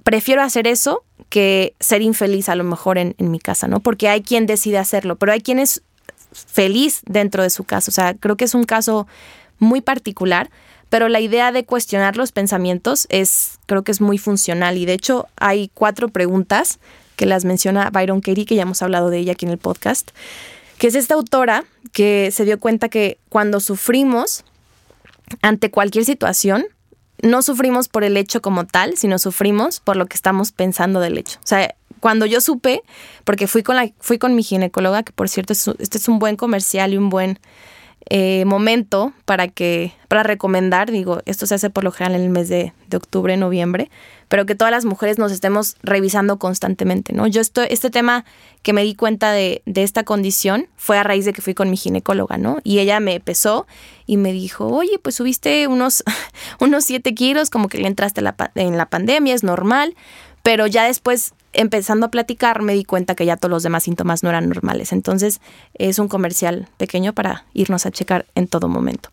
Prefiero 0.05 0.43
hacer 0.43 0.67
eso 0.67 1.05
que 1.29 1.75
ser 1.81 2.03
infeliz 2.03 2.49
a 2.49 2.55
lo 2.55 2.65
mejor 2.65 2.99
en, 2.99 3.15
en 3.19 3.31
mi 3.31 3.39
casa, 3.39 3.67
¿no? 3.67 3.81
Porque 3.81 4.09
hay 4.09 4.23
quien 4.23 4.47
decide 4.47 4.79
hacerlo, 4.79 5.17
pero 5.17 5.33
hay 5.33 5.41
quien 5.41 5.59
es 5.59 5.83
feliz 6.33 7.03
dentro 7.07 7.43
de 7.43 7.51
su 7.51 7.65
casa. 7.65 7.91
O 7.91 7.95
sea, 7.95 8.15
creo 8.15 8.37
que 8.37 8.45
es 8.45 8.55
un 8.55 8.65
caso 8.65 9.07
muy 9.59 9.81
particular, 9.81 10.51
pero 10.89 11.09
la 11.09 11.21
idea 11.21 11.53
de 11.53 11.65
cuestionar 11.65 12.17
los 12.17 12.33
pensamientos 12.33 13.07
es, 13.09 13.59
creo 13.67 13.83
que 13.83 13.93
es 13.93 14.01
muy 14.01 14.19
funcional 14.19 14.77
y 14.77 14.85
de 14.85 14.93
hecho 14.93 15.29
hay 15.37 15.71
cuatro 15.73 16.09
preguntas 16.09 16.79
que 17.17 17.27
las 17.27 17.45
menciona 17.45 17.91
Byron 17.91 18.21
Katie, 18.21 18.45
que 18.45 18.57
ya 18.57 18.63
hemos 18.63 18.83
hablado 18.83 19.09
de 19.09 19.19
ella 19.19 19.33
aquí 19.33 19.47
en 19.47 19.53
el 19.53 19.59
podcast, 19.59 20.11
que 20.79 20.89
es 20.89 20.95
esta 20.95 21.15
autora 21.15 21.65
que 21.93 22.31
se 22.33 22.45
dio 22.45 22.59
cuenta 22.59 22.89
que 22.89 23.19
cuando 23.29 23.61
sufrimos 23.61 24.45
ante 25.41 25.71
cualquier 25.71 26.05
situación, 26.05 26.67
no 27.23 27.41
sufrimos 27.43 27.89
por 27.89 28.05
el 28.05 28.17
hecho 28.17 28.43
como 28.43 28.67
tal, 28.67 28.97
sino 28.97 29.19
sufrimos 29.19 29.81
por 29.81 29.97
lo 29.97 30.07
que 30.07 30.17
estamos 30.17 30.51
pensando 30.51 31.01
del 31.01 31.17
hecho. 31.17 31.39
O 31.39 31.47
sea, 31.47 31.75
cuando 32.03 32.27
yo 32.27 32.41
supe, 32.41 32.83
porque 33.23 33.47
fui 33.47 33.63
con, 33.63 33.77
la, 33.77 33.89
fui 34.01 34.19
con 34.19 34.35
mi 34.35 34.43
ginecóloga, 34.43 35.05
que 35.05 35.13
por 35.13 35.29
cierto, 35.29 35.53
este 35.53 35.99
es 35.99 36.09
un 36.09 36.19
buen 36.19 36.35
comercial 36.35 36.93
y 36.93 36.97
un 36.97 37.11
buen 37.11 37.39
eh, 38.11 38.45
momento 38.45 39.13
para 39.25 39.47
que 39.47 39.93
para 40.09 40.25
recomendar, 40.25 40.91
digo, 40.91 41.23
esto 41.27 41.47
se 41.47 41.55
hace 41.55 41.71
por 41.71 41.85
lo 41.85 41.93
general 41.93 42.17
en 42.17 42.23
el 42.27 42.31
mes 42.31 42.49
de, 42.49 42.73
de, 42.89 42.97
octubre, 42.97 43.37
noviembre, 43.37 43.89
pero 44.27 44.47
que 44.47 44.57
todas 44.57 44.73
las 44.73 44.85
mujeres 44.85 45.17
nos 45.17 45.31
estemos 45.31 45.77
revisando 45.85 46.41
constantemente, 46.41 47.13
¿no? 47.13 47.29
Yo 47.29 47.41
estoy, 47.41 47.69
este 47.71 47.89
tema 47.89 48.25
que 48.63 48.73
me 48.73 48.83
di 48.83 48.97
cuenta 48.97 49.31
de, 49.31 49.63
de, 49.67 49.85
esta 49.85 50.03
condición 50.03 50.67
fue 50.77 50.99
a 50.99 51.05
raíz 51.05 51.25
de 51.25 51.33
que 51.33 51.41
fui 51.41 51.55
con 51.55 51.71
mi 51.71 51.77
ginecóloga, 51.77 52.37
¿no? 52.37 52.59
Y 52.65 52.81
ella 52.81 52.99
me 52.99 53.21
pesó 53.21 53.69
y 54.07 54.17
me 54.17 54.33
dijo, 54.33 54.67
oye, 54.67 54.99
pues 54.99 55.15
subiste 55.15 55.69
unos, 55.69 56.03
unos 56.59 56.85
7 56.85 57.15
kilos, 57.15 57.49
como 57.49 57.69
que 57.69 57.79
le 57.79 57.87
entraste 57.87 58.21
en 58.57 58.77
la 58.77 58.87
pandemia, 58.87 59.35
es 59.37 59.45
normal, 59.45 59.95
pero 60.43 60.67
ya 60.67 60.85
después 60.85 61.35
empezando 61.53 62.07
a 62.07 62.11
platicar 62.11 62.63
me 62.63 62.75
di 62.75 62.85
cuenta 62.85 63.15
que 63.15 63.27
ya 63.27 63.37
todos 63.37 63.51
los 63.51 63.63
demás 63.63 63.85
síntomas 63.85 64.23
no 64.23 64.29
eran 64.29 64.49
normales. 64.49 64.93
Entonces 64.93 65.41
es 65.75 65.99
un 65.99 66.09
comercial 66.09 66.69
pequeño 66.77 67.13
para 67.13 67.45
irnos 67.53 67.87
a 67.87 67.91
checar 67.91 68.27
en 68.35 68.47
todo 68.47 68.69
momento. 68.69 69.11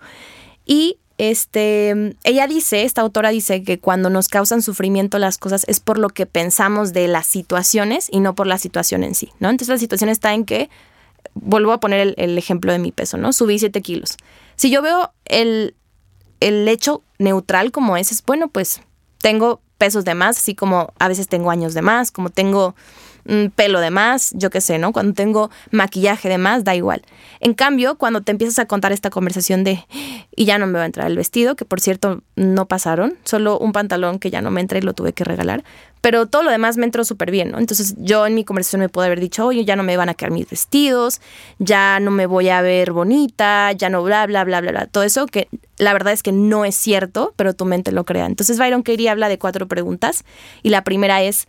Y 0.65 0.97
este, 1.17 2.15
ella 2.23 2.47
dice, 2.47 2.83
esta 2.83 3.01
autora 3.01 3.29
dice 3.29 3.61
que 3.63 3.77
cuando 3.77 4.09
nos 4.09 4.29
causan 4.29 4.61
sufrimiento 4.61 5.19
las 5.19 5.37
cosas 5.37 5.65
es 5.67 5.81
por 5.81 5.99
lo 5.99 6.07
que 6.09 6.25
pensamos 6.25 6.93
de 6.93 7.09
las 7.09 7.27
situaciones 7.27 8.07
y 8.09 8.21
no 8.21 8.35
por 8.35 8.47
la 8.47 8.57
situación 8.57 9.03
en 9.03 9.15
sí, 9.15 9.33
¿no? 9.39 9.49
Entonces 9.49 9.67
la 9.67 9.77
situación 9.77 10.09
está 10.09 10.33
en 10.33 10.45
que, 10.45 10.69
vuelvo 11.33 11.73
a 11.73 11.81
poner 11.81 12.15
el, 12.17 12.37
ejemplo 12.37 12.71
de 12.71 12.79
mi 12.79 12.93
peso, 12.93 13.17
¿no? 13.17 13.33
Subí 13.33 13.59
7 13.59 13.81
kilos. 13.81 14.15
Si 14.55 14.69
yo 14.69 14.81
veo 14.81 15.11
el, 15.25 15.75
el 16.39 16.67
hecho 16.69 17.03
neutral 17.17 17.71
como 17.71 17.97
ese, 17.97 18.13
es 18.13 18.23
bueno, 18.23 18.47
pues 18.47 18.81
tengo 19.17 19.61
pesos 19.79 20.05
de 20.05 20.13
más, 20.13 20.37
así 20.37 20.53
como 20.53 20.93
a 20.99 21.07
veces 21.07 21.27
tengo 21.27 21.49
años 21.49 21.73
de 21.73 21.81
más, 21.81 22.11
como 22.11 22.29
tengo 22.29 22.75
pelo 23.55 23.79
de 23.79 23.91
más, 23.91 24.31
yo 24.35 24.49
qué 24.49 24.61
sé, 24.61 24.77
¿no? 24.77 24.91
Cuando 24.91 25.13
tengo 25.13 25.49
maquillaje 25.71 26.29
de 26.29 26.37
más, 26.37 26.63
da 26.63 26.75
igual. 26.75 27.03
En 27.39 27.53
cambio, 27.53 27.97
cuando 27.97 28.21
te 28.21 28.31
empiezas 28.31 28.59
a 28.59 28.65
contar 28.65 28.91
esta 28.91 29.09
conversación 29.09 29.63
de, 29.63 29.85
y 30.35 30.45
ya 30.45 30.57
no 30.57 30.67
me 30.67 30.73
va 30.73 30.83
a 30.83 30.85
entrar 30.85 31.07
el 31.07 31.17
vestido, 31.17 31.55
que 31.55 31.65
por 31.65 31.79
cierto 31.79 32.21
no 32.35 32.67
pasaron, 32.67 33.17
solo 33.23 33.59
un 33.59 33.71
pantalón 33.71 34.19
que 34.19 34.31
ya 34.31 34.41
no 34.41 34.51
me 34.51 34.61
entra 34.61 34.77
y 34.77 34.81
lo 34.81 34.93
tuve 34.93 35.13
que 35.13 35.23
regalar, 35.23 35.63
pero 36.01 36.27
todo 36.27 36.43
lo 36.43 36.51
demás 36.51 36.77
me 36.77 36.85
entró 36.85 37.03
súper 37.03 37.29
bien, 37.29 37.51
¿no? 37.51 37.59
Entonces 37.59 37.95
yo 37.97 38.25
en 38.25 38.33
mi 38.33 38.45
conversación 38.45 38.79
me 38.79 38.89
puedo 38.89 39.05
haber 39.05 39.19
dicho, 39.19 39.45
oye, 39.45 39.65
ya 39.65 39.75
no 39.75 39.83
me 39.83 39.97
van 39.97 40.09
a 40.09 40.13
quedar 40.13 40.31
mis 40.31 40.49
vestidos, 40.49 41.19
ya 41.57 41.99
no 41.99 42.11
me 42.11 42.25
voy 42.25 42.49
a 42.49 42.61
ver 42.61 42.91
bonita, 42.91 43.71
ya 43.73 43.89
no 43.89 44.01
bla, 44.01 44.25
bla, 44.25 44.43
bla, 44.43 44.61
bla, 44.61 44.71
bla. 44.71 44.87
Todo 44.87 45.03
eso 45.03 45.25
que 45.25 45.49
la 45.77 45.93
verdad 45.93 46.13
es 46.13 46.23
que 46.23 46.31
no 46.31 46.65
es 46.65 46.75
cierto, 46.75 47.33
pero 47.35 47.53
tu 47.53 47.65
mente 47.65 47.91
lo 47.91 48.05
crea. 48.05 48.25
Entonces 48.25 48.57
Byron 48.57 48.83
Katie 48.83 49.09
habla 49.09 49.27
de 49.27 49.39
cuatro 49.39 49.67
preguntas 49.67 50.23
y 50.63 50.69
la 50.69 50.83
primera 50.83 51.21
es, 51.21 51.47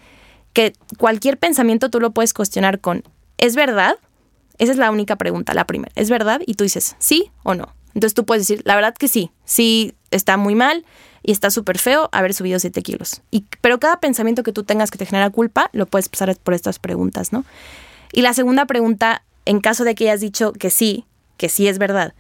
que 0.53 0.73
cualquier 0.99 1.39
pensamiento 1.39 1.91
tú 1.91 2.01
lo 2.01 2.11
puedes 2.11 2.35
cuestionar 2.35 2.81
con, 2.81 3.05
¿es 3.39 3.57
verdad? 3.57 3.97
Esa 4.59 4.73
es 4.73 4.79
la 4.79 4.91
única 4.91 5.17
pregunta, 5.17 5.55
la 5.55 5.65
primera. 5.65 5.93
¿Es 5.95 6.11
verdad? 6.11 6.43
Y 6.47 6.55
tú 6.55 6.65
dices, 6.65 6.97
¿sí 6.99 7.31
o 7.43 7.55
no? 7.55 7.75
Entonces 7.95 8.15
tú 8.15 8.25
puedes 8.25 8.47
decir, 8.47 8.63
la 8.65 8.75
verdad 8.75 8.95
que 8.95 9.09
sí, 9.09 9.31
sí 9.45 9.95
está 10.11 10.37
muy 10.37 10.55
mal 10.55 10.85
y 11.23 11.33
está 11.33 11.51
súper 11.51 11.79
feo 11.79 12.09
haber 12.13 12.35
subido 12.35 12.59
7 12.59 12.83
kilos. 12.83 13.23
Y, 13.31 13.47
pero 13.61 13.81
cada 13.81 14.01
pensamiento 14.01 14.43
que 14.43 14.53
tú 14.53 14.65
tengas 14.65 14.91
que 14.91 14.99
te 14.99 15.07
genera 15.07 15.31
culpa, 15.31 15.71
lo 15.73 15.87
puedes 15.87 16.09
pasar 16.09 16.37
por 16.37 16.55
estas 16.55 16.79
preguntas, 16.79 17.33
¿no? 17.33 17.45
Y 18.13 18.23
la 18.23 18.35
segunda 18.35 18.67
pregunta, 18.67 19.25
en 19.45 19.61
caso 19.61 19.85
de 19.85 19.95
que 19.95 20.05
hayas 20.09 20.21
dicho 20.21 20.53
que 20.53 20.71
sí, 20.71 21.07
que 21.37 21.49
sí 21.49 21.69
es 21.69 21.79
verdad, 21.79 22.15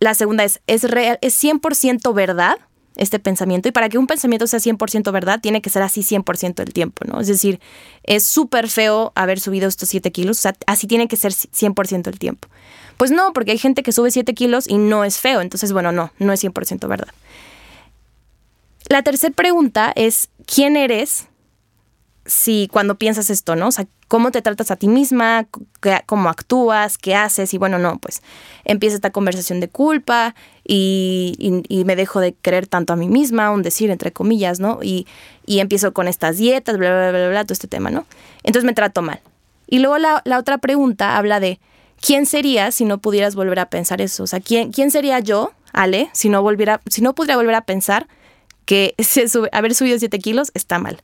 la 0.00 0.14
segunda 0.14 0.44
es, 0.44 0.60
¿es, 0.66 0.84
real, 0.84 1.18
¿es 1.22 1.42
100% 1.42 2.14
verdad? 2.14 2.58
Este 2.98 3.18
pensamiento. 3.18 3.68
Y 3.68 3.72
para 3.72 3.88
que 3.88 3.96
un 3.96 4.06
pensamiento 4.06 4.46
sea 4.46 4.60
100% 4.60 5.10
verdad, 5.12 5.40
tiene 5.40 5.62
que 5.62 5.70
ser 5.70 5.82
así 5.82 6.02
100% 6.02 6.54
del 6.56 6.72
tiempo, 6.72 7.04
¿no? 7.06 7.20
Es 7.20 7.28
decir, 7.28 7.60
es 8.02 8.24
súper 8.24 8.68
feo 8.68 9.12
haber 9.14 9.40
subido 9.40 9.68
estos 9.68 9.88
7 9.88 10.12
kilos, 10.12 10.38
o 10.38 10.42
sea, 10.42 10.54
así 10.66 10.86
tiene 10.86 11.08
que 11.08 11.16
ser 11.16 11.32
100% 11.32 12.02
del 12.02 12.18
tiempo. 12.18 12.48
Pues 12.96 13.10
no, 13.10 13.32
porque 13.32 13.52
hay 13.52 13.58
gente 13.58 13.82
que 13.82 13.92
sube 13.92 14.10
7 14.10 14.34
kilos 14.34 14.68
y 14.68 14.76
no 14.76 15.04
es 15.04 15.18
feo, 15.18 15.40
entonces, 15.40 15.72
bueno, 15.72 15.92
no, 15.92 16.12
no 16.18 16.32
es 16.32 16.42
100% 16.42 16.86
verdad. 16.88 17.08
La 18.88 19.02
tercera 19.02 19.32
pregunta 19.32 19.92
es, 19.94 20.28
¿quién 20.46 20.76
eres 20.76 21.27
si 22.28 22.68
cuando 22.70 22.96
piensas 22.96 23.30
esto, 23.30 23.56
¿no? 23.56 23.68
O 23.68 23.72
sea, 23.72 23.86
cómo 24.06 24.30
te 24.30 24.42
tratas 24.42 24.70
a 24.70 24.76
ti 24.76 24.86
misma, 24.86 25.48
cómo 26.06 26.28
actúas, 26.28 26.98
qué 26.98 27.14
haces, 27.14 27.52
y 27.54 27.58
bueno, 27.58 27.78
no, 27.78 27.98
pues 27.98 28.22
empieza 28.64 28.96
esta 28.96 29.10
conversación 29.10 29.60
de 29.60 29.68
culpa 29.68 30.34
y, 30.64 31.62
me 31.86 31.96
dejo 31.96 32.20
de 32.20 32.34
querer 32.34 32.66
tanto 32.66 32.92
a 32.92 32.96
mí 32.96 33.08
misma, 33.08 33.50
un 33.50 33.62
decir, 33.62 33.90
entre 33.90 34.12
comillas, 34.12 34.60
¿no? 34.60 34.78
Y, 34.82 35.06
empiezo 35.46 35.92
con 35.94 36.06
estas 36.06 36.36
dietas, 36.36 36.76
bla, 36.76 36.90
bla, 36.90 37.10
bla, 37.10 37.28
bla, 37.30 37.44
todo 37.44 37.54
este 37.54 37.66
tema, 37.66 37.90
¿no? 37.90 38.06
Entonces 38.42 38.64
me 38.64 38.74
trato 38.74 39.00
mal. 39.00 39.20
Y 39.66 39.78
luego 39.78 39.98
la, 39.98 40.22
otra 40.38 40.58
pregunta 40.58 41.16
habla 41.16 41.40
de, 41.40 41.58
¿quién 42.00 42.26
sería 42.26 42.70
si 42.70 42.84
no 42.84 42.98
pudieras 42.98 43.34
volver 43.34 43.58
a 43.58 43.70
pensar 43.70 44.02
eso? 44.02 44.22
O 44.22 44.26
sea, 44.26 44.40
¿quién, 44.40 44.70
quién 44.70 44.90
sería 44.90 45.18
yo, 45.20 45.52
Ale, 45.72 46.10
si 46.12 46.28
no, 46.28 46.42
volviera, 46.42 46.82
si 46.90 47.00
no 47.00 47.14
pudiera 47.14 47.36
volver 47.36 47.54
a 47.54 47.62
pensar 47.62 48.06
que 48.66 48.94
haber 49.52 49.74
subido 49.74 49.98
7 49.98 50.18
kilos 50.18 50.50
está 50.54 50.78
mal? 50.78 51.02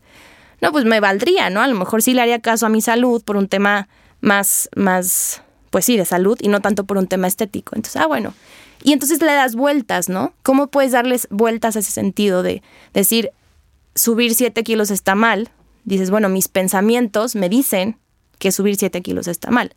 No, 0.60 0.72
pues 0.72 0.84
me 0.84 1.00
valdría, 1.00 1.50
¿no? 1.50 1.60
A 1.60 1.66
lo 1.66 1.74
mejor 1.74 2.02
sí 2.02 2.14
le 2.14 2.22
haría 2.22 2.40
caso 2.40 2.66
a 2.66 2.68
mi 2.68 2.80
salud 2.80 3.22
por 3.22 3.36
un 3.36 3.48
tema 3.48 3.88
más, 4.20 4.68
más, 4.74 5.42
pues 5.70 5.84
sí, 5.84 5.96
de 5.96 6.04
salud 6.04 6.38
y 6.40 6.48
no 6.48 6.60
tanto 6.60 6.84
por 6.84 6.98
un 6.98 7.06
tema 7.06 7.26
estético. 7.26 7.76
Entonces, 7.76 8.00
ah, 8.00 8.06
bueno. 8.06 8.34
Y 8.82 8.92
entonces 8.92 9.20
le 9.20 9.32
das 9.32 9.54
vueltas, 9.54 10.08
¿no? 10.08 10.34
¿Cómo 10.42 10.68
puedes 10.68 10.92
darles 10.92 11.26
vueltas 11.30 11.76
a 11.76 11.78
ese 11.78 11.90
sentido 11.90 12.42
de 12.42 12.62
decir, 12.92 13.30
subir 13.94 14.34
7 14.34 14.62
kilos 14.62 14.90
está 14.90 15.14
mal? 15.14 15.50
Dices, 15.84 16.10
bueno, 16.10 16.28
mis 16.28 16.48
pensamientos 16.48 17.34
me 17.34 17.48
dicen 17.48 17.98
que 18.38 18.52
subir 18.52 18.76
7 18.76 19.00
kilos 19.02 19.26
está 19.26 19.50
mal. 19.50 19.74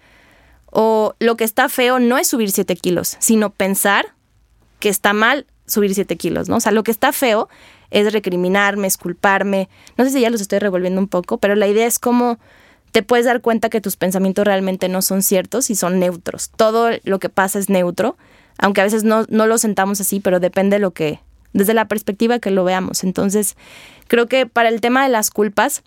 O 0.65 1.15
lo 1.19 1.37
que 1.37 1.45
está 1.45 1.69
feo 1.69 1.99
no 1.99 2.17
es 2.17 2.27
subir 2.27 2.51
7 2.51 2.75
kilos, 2.75 3.15
sino 3.19 3.49
pensar 3.49 4.13
que 4.79 4.89
está 4.89 5.13
mal 5.13 5.47
subir 5.65 5.93
7 5.95 6.15
kilos, 6.17 6.49
¿no? 6.49 6.57
O 6.57 6.59
sea, 6.59 6.71
lo 6.71 6.83
que 6.83 6.91
está 6.91 7.11
feo 7.13 7.49
es 7.91 8.11
recriminarme, 8.13 8.87
es 8.87 8.97
culparme. 8.97 9.69
No 9.97 10.05
sé 10.05 10.11
si 10.11 10.21
ya 10.21 10.29
los 10.29 10.41
estoy 10.41 10.59
revolviendo 10.59 10.99
un 10.99 11.07
poco, 11.07 11.37
pero 11.37 11.55
la 11.55 11.67
idea 11.67 11.85
es 11.85 11.99
cómo 11.99 12.39
te 12.91 13.03
puedes 13.03 13.25
dar 13.25 13.41
cuenta 13.41 13.69
que 13.69 13.81
tus 13.81 13.95
pensamientos 13.95 14.45
realmente 14.45 14.89
no 14.89 15.01
son 15.01 15.21
ciertos 15.21 15.69
y 15.69 15.75
son 15.75 15.99
neutros. 15.99 16.49
Todo 16.55 16.89
lo 17.03 17.19
que 17.19 17.29
pasa 17.29 17.59
es 17.59 17.69
neutro, 17.69 18.17
aunque 18.57 18.81
a 18.81 18.85
veces 18.85 19.03
no, 19.03 19.25
no 19.29 19.45
lo 19.45 19.57
sentamos 19.57 20.01
así, 20.01 20.19
pero 20.19 20.39
depende 20.39 20.77
de 20.77 20.79
lo 20.79 20.91
que, 20.91 21.19
desde 21.53 21.73
la 21.73 21.87
perspectiva 21.87 22.39
que 22.39 22.51
lo 22.51 22.63
veamos. 22.63 23.03
Entonces, 23.03 23.55
creo 24.07 24.27
que 24.27 24.45
para 24.45 24.69
el 24.69 24.81
tema 24.81 25.03
de 25.03 25.09
las 25.09 25.29
culpas, 25.29 25.83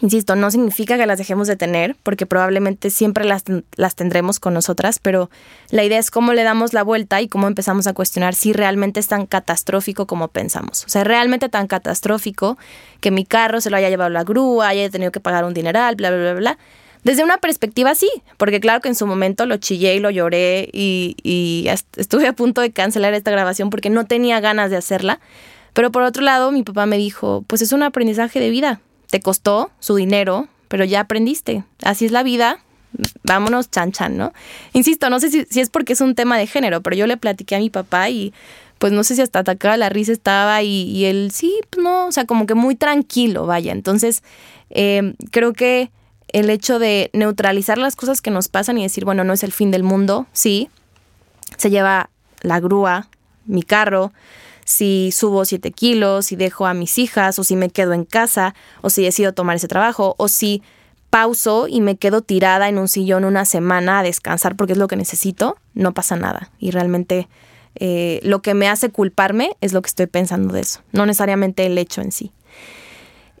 Insisto, 0.00 0.36
no 0.36 0.50
significa 0.50 0.96
que 0.96 1.06
las 1.06 1.18
dejemos 1.18 1.48
de 1.48 1.56
tener, 1.56 1.96
porque 2.02 2.26
probablemente 2.26 2.90
siempre 2.90 3.24
las, 3.24 3.44
las, 3.74 3.96
tendremos 3.96 4.38
con 4.38 4.54
nosotras, 4.54 5.00
pero 5.00 5.30
la 5.70 5.82
idea 5.82 5.98
es 5.98 6.10
cómo 6.10 6.34
le 6.34 6.44
damos 6.44 6.72
la 6.72 6.82
vuelta 6.82 7.20
y 7.22 7.28
cómo 7.28 7.48
empezamos 7.48 7.86
a 7.86 7.94
cuestionar 7.94 8.34
si 8.34 8.52
realmente 8.52 9.00
es 9.00 9.08
tan 9.08 9.26
catastrófico 9.26 10.06
como 10.06 10.28
pensamos. 10.28 10.84
O 10.84 10.88
sea, 10.88 11.04
realmente 11.04 11.48
tan 11.48 11.66
catastrófico 11.66 12.58
que 13.00 13.10
mi 13.10 13.24
carro 13.24 13.60
se 13.60 13.70
lo 13.70 13.76
haya 13.76 13.88
llevado 13.88 14.10
la 14.10 14.24
grúa, 14.24 14.68
haya 14.68 14.88
tenido 14.90 15.10
que 15.10 15.20
pagar 15.20 15.44
un 15.44 15.54
dineral, 15.54 15.96
bla, 15.96 16.10
bla, 16.10 16.18
bla, 16.18 16.34
bla. 16.34 16.58
Desde 17.02 17.24
una 17.24 17.38
perspectiva 17.38 17.94
sí, 17.94 18.10
porque 18.36 18.60
claro 18.60 18.80
que 18.80 18.88
en 18.88 18.94
su 18.94 19.06
momento 19.06 19.46
lo 19.46 19.56
chillé 19.56 19.94
y 19.94 20.00
lo 20.00 20.10
lloré 20.10 20.68
y, 20.72 21.16
y 21.22 21.66
estuve 21.96 22.26
a 22.26 22.34
punto 22.34 22.60
de 22.60 22.72
cancelar 22.72 23.14
esta 23.14 23.30
grabación 23.30 23.70
porque 23.70 23.88
no 23.88 24.04
tenía 24.04 24.40
ganas 24.40 24.70
de 24.70 24.76
hacerla. 24.76 25.18
Pero 25.72 25.90
por 25.90 26.02
otro 26.02 26.22
lado, 26.22 26.52
mi 26.52 26.62
papá 26.62 26.86
me 26.86 26.98
dijo, 26.98 27.44
pues 27.46 27.62
es 27.62 27.72
un 27.72 27.82
aprendizaje 27.82 28.40
de 28.40 28.50
vida. 28.50 28.80
Te 29.10 29.20
costó 29.20 29.70
su 29.80 29.96
dinero, 29.96 30.48
pero 30.68 30.84
ya 30.84 31.00
aprendiste. 31.00 31.64
Así 31.82 32.06
es 32.06 32.12
la 32.12 32.22
vida. 32.22 32.58
Vámonos, 33.22 33.70
chan 33.70 33.92
chan, 33.92 34.16
¿no? 34.16 34.32
Insisto, 34.72 35.10
no 35.10 35.20
sé 35.20 35.30
si, 35.30 35.60
es 35.60 35.70
porque 35.70 35.92
es 35.92 36.00
un 36.00 36.14
tema 36.14 36.38
de 36.38 36.46
género, 36.46 36.82
pero 36.82 36.96
yo 36.96 37.06
le 37.06 37.16
platiqué 37.16 37.56
a 37.56 37.58
mi 37.58 37.70
papá 37.70 38.08
y 38.08 38.32
pues 38.78 38.92
no 38.92 39.04
sé 39.04 39.16
si 39.16 39.22
hasta 39.22 39.40
atacaba 39.40 39.76
la 39.76 39.88
risa 39.88 40.12
estaba 40.12 40.62
y, 40.62 40.84
y 40.90 41.04
él 41.06 41.30
sí, 41.32 41.60
pues 41.70 41.82
no, 41.82 42.06
o 42.06 42.12
sea, 42.12 42.24
como 42.24 42.46
que 42.46 42.54
muy 42.54 42.76
tranquilo, 42.76 43.46
vaya. 43.46 43.72
Entonces, 43.72 44.22
eh, 44.70 45.14
creo 45.30 45.52
que 45.52 45.90
el 46.28 46.50
hecho 46.50 46.78
de 46.78 47.10
neutralizar 47.12 47.78
las 47.78 47.96
cosas 47.96 48.20
que 48.20 48.30
nos 48.30 48.48
pasan 48.48 48.78
y 48.78 48.82
decir, 48.82 49.04
bueno, 49.04 49.24
no 49.24 49.32
es 49.32 49.42
el 49.42 49.52
fin 49.52 49.70
del 49.70 49.82
mundo, 49.82 50.26
sí, 50.32 50.68
se 51.56 51.70
lleva 51.70 52.10
la 52.42 52.60
grúa, 52.60 53.08
mi 53.46 53.62
carro, 53.62 54.12
si 54.68 55.12
subo 55.12 55.46
7 55.46 55.70
kilos, 55.70 56.26
si 56.26 56.36
dejo 56.36 56.66
a 56.66 56.74
mis 56.74 56.98
hijas, 56.98 57.38
o 57.38 57.44
si 57.44 57.56
me 57.56 57.70
quedo 57.70 57.94
en 57.94 58.04
casa, 58.04 58.54
o 58.82 58.90
si 58.90 59.02
decido 59.02 59.32
tomar 59.32 59.56
ese 59.56 59.66
trabajo, 59.66 60.14
o 60.18 60.28
si 60.28 60.62
pauso 61.08 61.68
y 61.68 61.80
me 61.80 61.96
quedo 61.96 62.20
tirada 62.20 62.68
en 62.68 62.76
un 62.76 62.86
sillón 62.86 63.24
una 63.24 63.46
semana 63.46 64.00
a 64.00 64.02
descansar 64.02 64.56
porque 64.56 64.74
es 64.74 64.78
lo 64.78 64.86
que 64.86 64.96
necesito, 64.96 65.56
no 65.72 65.94
pasa 65.94 66.16
nada. 66.16 66.50
Y 66.58 66.70
realmente 66.70 67.28
eh, 67.76 68.20
lo 68.22 68.42
que 68.42 68.52
me 68.52 68.68
hace 68.68 68.90
culparme 68.90 69.56
es 69.62 69.72
lo 69.72 69.80
que 69.80 69.88
estoy 69.88 70.06
pensando 70.06 70.52
de 70.52 70.60
eso, 70.60 70.82
no 70.92 71.06
necesariamente 71.06 71.64
el 71.64 71.78
hecho 71.78 72.02
en 72.02 72.12
sí. 72.12 72.30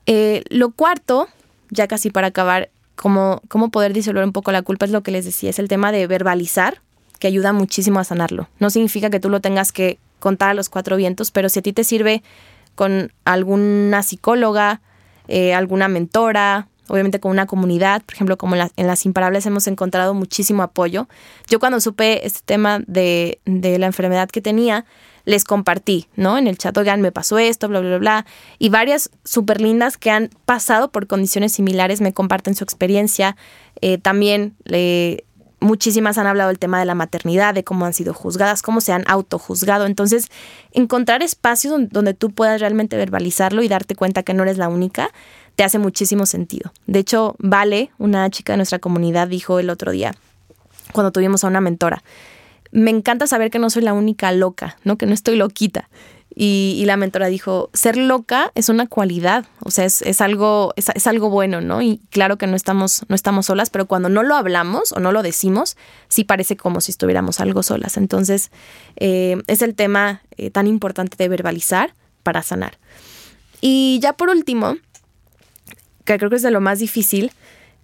Eh, 0.06 0.44
lo 0.48 0.70
cuarto, 0.70 1.28
ya 1.68 1.88
casi 1.88 2.08
para 2.08 2.28
acabar, 2.28 2.70
cómo, 2.96 3.42
cómo 3.48 3.68
poder 3.68 3.92
disolver 3.92 4.24
un 4.24 4.32
poco 4.32 4.50
la 4.50 4.62
culpa 4.62 4.86
es 4.86 4.92
lo 4.92 5.02
que 5.02 5.10
les 5.10 5.26
decía, 5.26 5.50
es 5.50 5.58
el 5.58 5.68
tema 5.68 5.92
de 5.92 6.06
verbalizar, 6.06 6.80
que 7.18 7.26
ayuda 7.26 7.52
muchísimo 7.52 8.00
a 8.00 8.04
sanarlo. 8.04 8.48
No 8.60 8.70
significa 8.70 9.10
que 9.10 9.20
tú 9.20 9.28
lo 9.28 9.40
tengas 9.40 9.72
que 9.72 9.98
contar 10.18 10.50
a 10.50 10.54
los 10.54 10.68
cuatro 10.68 10.96
vientos, 10.96 11.30
pero 11.30 11.48
si 11.48 11.58
a 11.58 11.62
ti 11.62 11.72
te 11.72 11.84
sirve 11.84 12.22
con 12.74 13.12
alguna 13.24 14.02
psicóloga, 14.02 14.80
eh, 15.26 15.54
alguna 15.54 15.88
mentora, 15.88 16.68
obviamente 16.88 17.20
con 17.20 17.30
una 17.30 17.46
comunidad, 17.46 18.02
por 18.02 18.14
ejemplo, 18.14 18.38
como 18.38 18.56
en, 18.56 18.86
Las 18.86 19.04
Imparables 19.04 19.46
hemos 19.46 19.66
encontrado 19.66 20.14
muchísimo 20.14 20.62
apoyo. 20.62 21.08
Yo 21.48 21.60
cuando 21.60 21.80
supe 21.80 22.26
este 22.26 22.40
tema 22.44 22.80
de, 22.86 23.40
de 23.44 23.78
la 23.78 23.86
enfermedad 23.86 24.28
que 24.28 24.40
tenía, 24.40 24.84
les 25.24 25.44
compartí, 25.44 26.08
¿no? 26.16 26.38
En 26.38 26.46
el 26.46 26.56
chat, 26.56 26.74
oigan, 26.78 27.02
me 27.02 27.12
pasó 27.12 27.38
esto, 27.38 27.68
bla, 27.68 27.80
bla, 27.80 27.98
bla, 27.98 28.26
Y 28.58 28.70
varias 28.70 29.10
súper 29.24 29.60
lindas 29.60 29.98
que 29.98 30.10
han 30.10 30.30
pasado 30.46 30.90
por 30.90 31.06
condiciones 31.06 31.52
similares 31.52 32.00
me 32.00 32.14
comparten 32.14 32.54
su 32.54 32.64
experiencia. 32.64 33.36
Eh, 33.82 33.98
también 33.98 34.56
muchísimas 35.60 36.18
han 36.18 36.26
hablado 36.26 36.48
del 36.48 36.58
tema 36.58 36.78
de 36.78 36.84
la 36.84 36.94
maternidad, 36.94 37.54
de 37.54 37.64
cómo 37.64 37.86
han 37.86 37.94
sido 37.94 38.14
juzgadas, 38.14 38.62
cómo 38.62 38.80
se 38.80 38.92
han 38.92 39.04
autojuzgado. 39.06 39.86
Entonces, 39.86 40.28
encontrar 40.72 41.22
espacios 41.22 41.88
donde, 41.90 42.14
tú 42.14 42.30
puedas 42.30 42.60
realmente 42.60 42.96
verbalizarlo 42.96 43.62
y 43.62 43.68
darte 43.68 43.94
cuenta 43.94 44.22
que 44.22 44.34
no 44.34 44.42
eres 44.42 44.58
la 44.58 44.68
única, 44.68 45.10
te 45.56 45.64
hace 45.64 45.78
muchísimo 45.78 46.26
sentido. 46.26 46.72
De 46.86 47.00
hecho, 47.00 47.34
Vale, 47.38 47.90
una 47.98 48.28
chica 48.30 48.52
de 48.52 48.58
nuestra 48.58 48.78
comunidad, 48.78 49.28
dijo 49.28 49.58
el 49.58 49.70
otro 49.70 49.92
día, 49.92 50.14
cuando 50.92 51.12
tuvimos 51.12 51.44
a 51.44 51.48
una 51.48 51.60
mentora, 51.60 52.02
me 52.70 52.90
encanta 52.90 53.26
saber 53.26 53.50
que 53.50 53.58
no 53.58 53.70
soy 53.70 53.82
la 53.82 53.94
única 53.94 54.30
loca, 54.32 54.76
¿no? 54.84 54.98
Que 54.98 55.06
no 55.06 55.14
estoy 55.14 55.36
loquita. 55.36 55.88
Y, 56.40 56.84
la 56.86 56.96
mentora 56.96 57.26
dijo, 57.26 57.68
ser 57.72 57.96
loca 57.96 58.52
es 58.54 58.68
una 58.68 58.86
cualidad, 58.86 59.46
o 59.58 59.72
sea, 59.72 59.84
es, 59.84 60.20
algo, 60.20 60.72
es, 60.76 61.06
algo 61.08 61.30
bueno, 61.30 61.60
¿no? 61.60 61.82
Y 61.82 62.00
claro 62.10 62.38
que 62.38 62.46
no 62.46 62.54
estamos, 62.54 63.04
no 63.08 63.16
estamos 63.16 63.46
solas, 63.46 63.70
pero 63.70 63.86
cuando 63.86 64.08
no 64.08 64.22
lo 64.22 64.36
hablamos 64.36 64.92
o 64.92 65.00
no 65.00 65.10
lo 65.10 65.24
decimos, 65.24 65.76
sí 66.06 66.22
parece 66.22 66.56
como 66.56 66.80
si 66.80 66.92
estuviéramos 66.92 67.40
algo 67.40 67.64
solas. 67.64 67.96
Entonces, 67.96 68.52
eh, 68.94 69.42
es 69.48 69.62
el 69.62 69.74
tema 69.74 70.22
eh, 70.36 70.50
tan 70.50 70.68
importante 70.68 71.16
de 71.16 71.28
verbalizar 71.28 71.92
para 72.22 72.44
sanar. 72.44 72.78
Y 73.60 73.98
ya 74.00 74.12
por 74.12 74.28
último, 74.28 74.76
que 76.04 76.18
creo 76.18 76.30
que 76.30 76.36
es 76.36 76.42
de 76.42 76.52
lo 76.52 76.60
más 76.60 76.78
difícil 76.78 77.32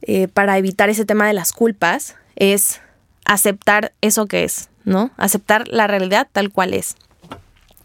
eh, 0.03 0.29
para 0.29 0.59
evitar 0.59 0.90
ese 0.90 1.05
tema 1.05 1.27
de 1.27 1.33
las 1.33 1.53
culpas, 1.53 2.14
es 2.37 2.81
aceptar 3.25 3.95
eso 4.01 4.27
que 4.27 4.45
es, 4.45 4.69
¿no? 4.85 5.11
Aceptar 5.17 5.67
la 5.67 5.88
realidad 5.88 6.29
tal 6.33 6.53
cual 6.53 6.73
es. 6.73 6.95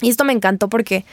Y 0.02 0.10
esto 0.10 0.24
me 0.24 0.34
encantó 0.34 0.70
porque 0.70 1.06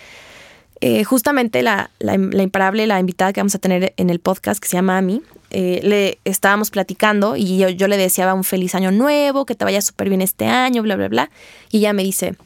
eh, 0.81 1.05
justamente 1.05 1.63
la, 1.63 1.91
la, 1.99 2.15
imparable, 2.15 2.87
la 2.87 3.01
invitada 3.01 3.33
que 3.33 3.41
vamos 3.41 3.55
a 3.55 3.59
tener 3.59 3.95
en 3.97 4.11
el 4.11 4.21
podcast 4.21 4.61
que 4.61 4.69
se 4.69 4.77
llama 4.77 4.99
Ami, 4.99 5.23
eh, 5.51 5.81
le 5.83 6.19
estábamos 6.25 6.71
platicando 6.71 7.37
y 7.37 7.57
yo, 7.59 7.69
yo 7.71 7.89
le 7.89 7.97
deseaba 7.97 8.35
un 8.35 8.45
feliz 8.45 8.75
año 8.75 8.91
nuevo, 8.91 9.47
que 9.47 9.55
te 9.55 9.65
vaya 9.65 9.81
súper 9.81 10.09
bien 10.09 10.21
este 10.21 10.47
año, 10.47 10.83
bla, 10.83 10.97
bla, 10.97 11.09
bla. 11.09 11.31
Y 11.71 11.79
ella 11.79 11.93
me 11.93 12.03
dice, 12.03 12.37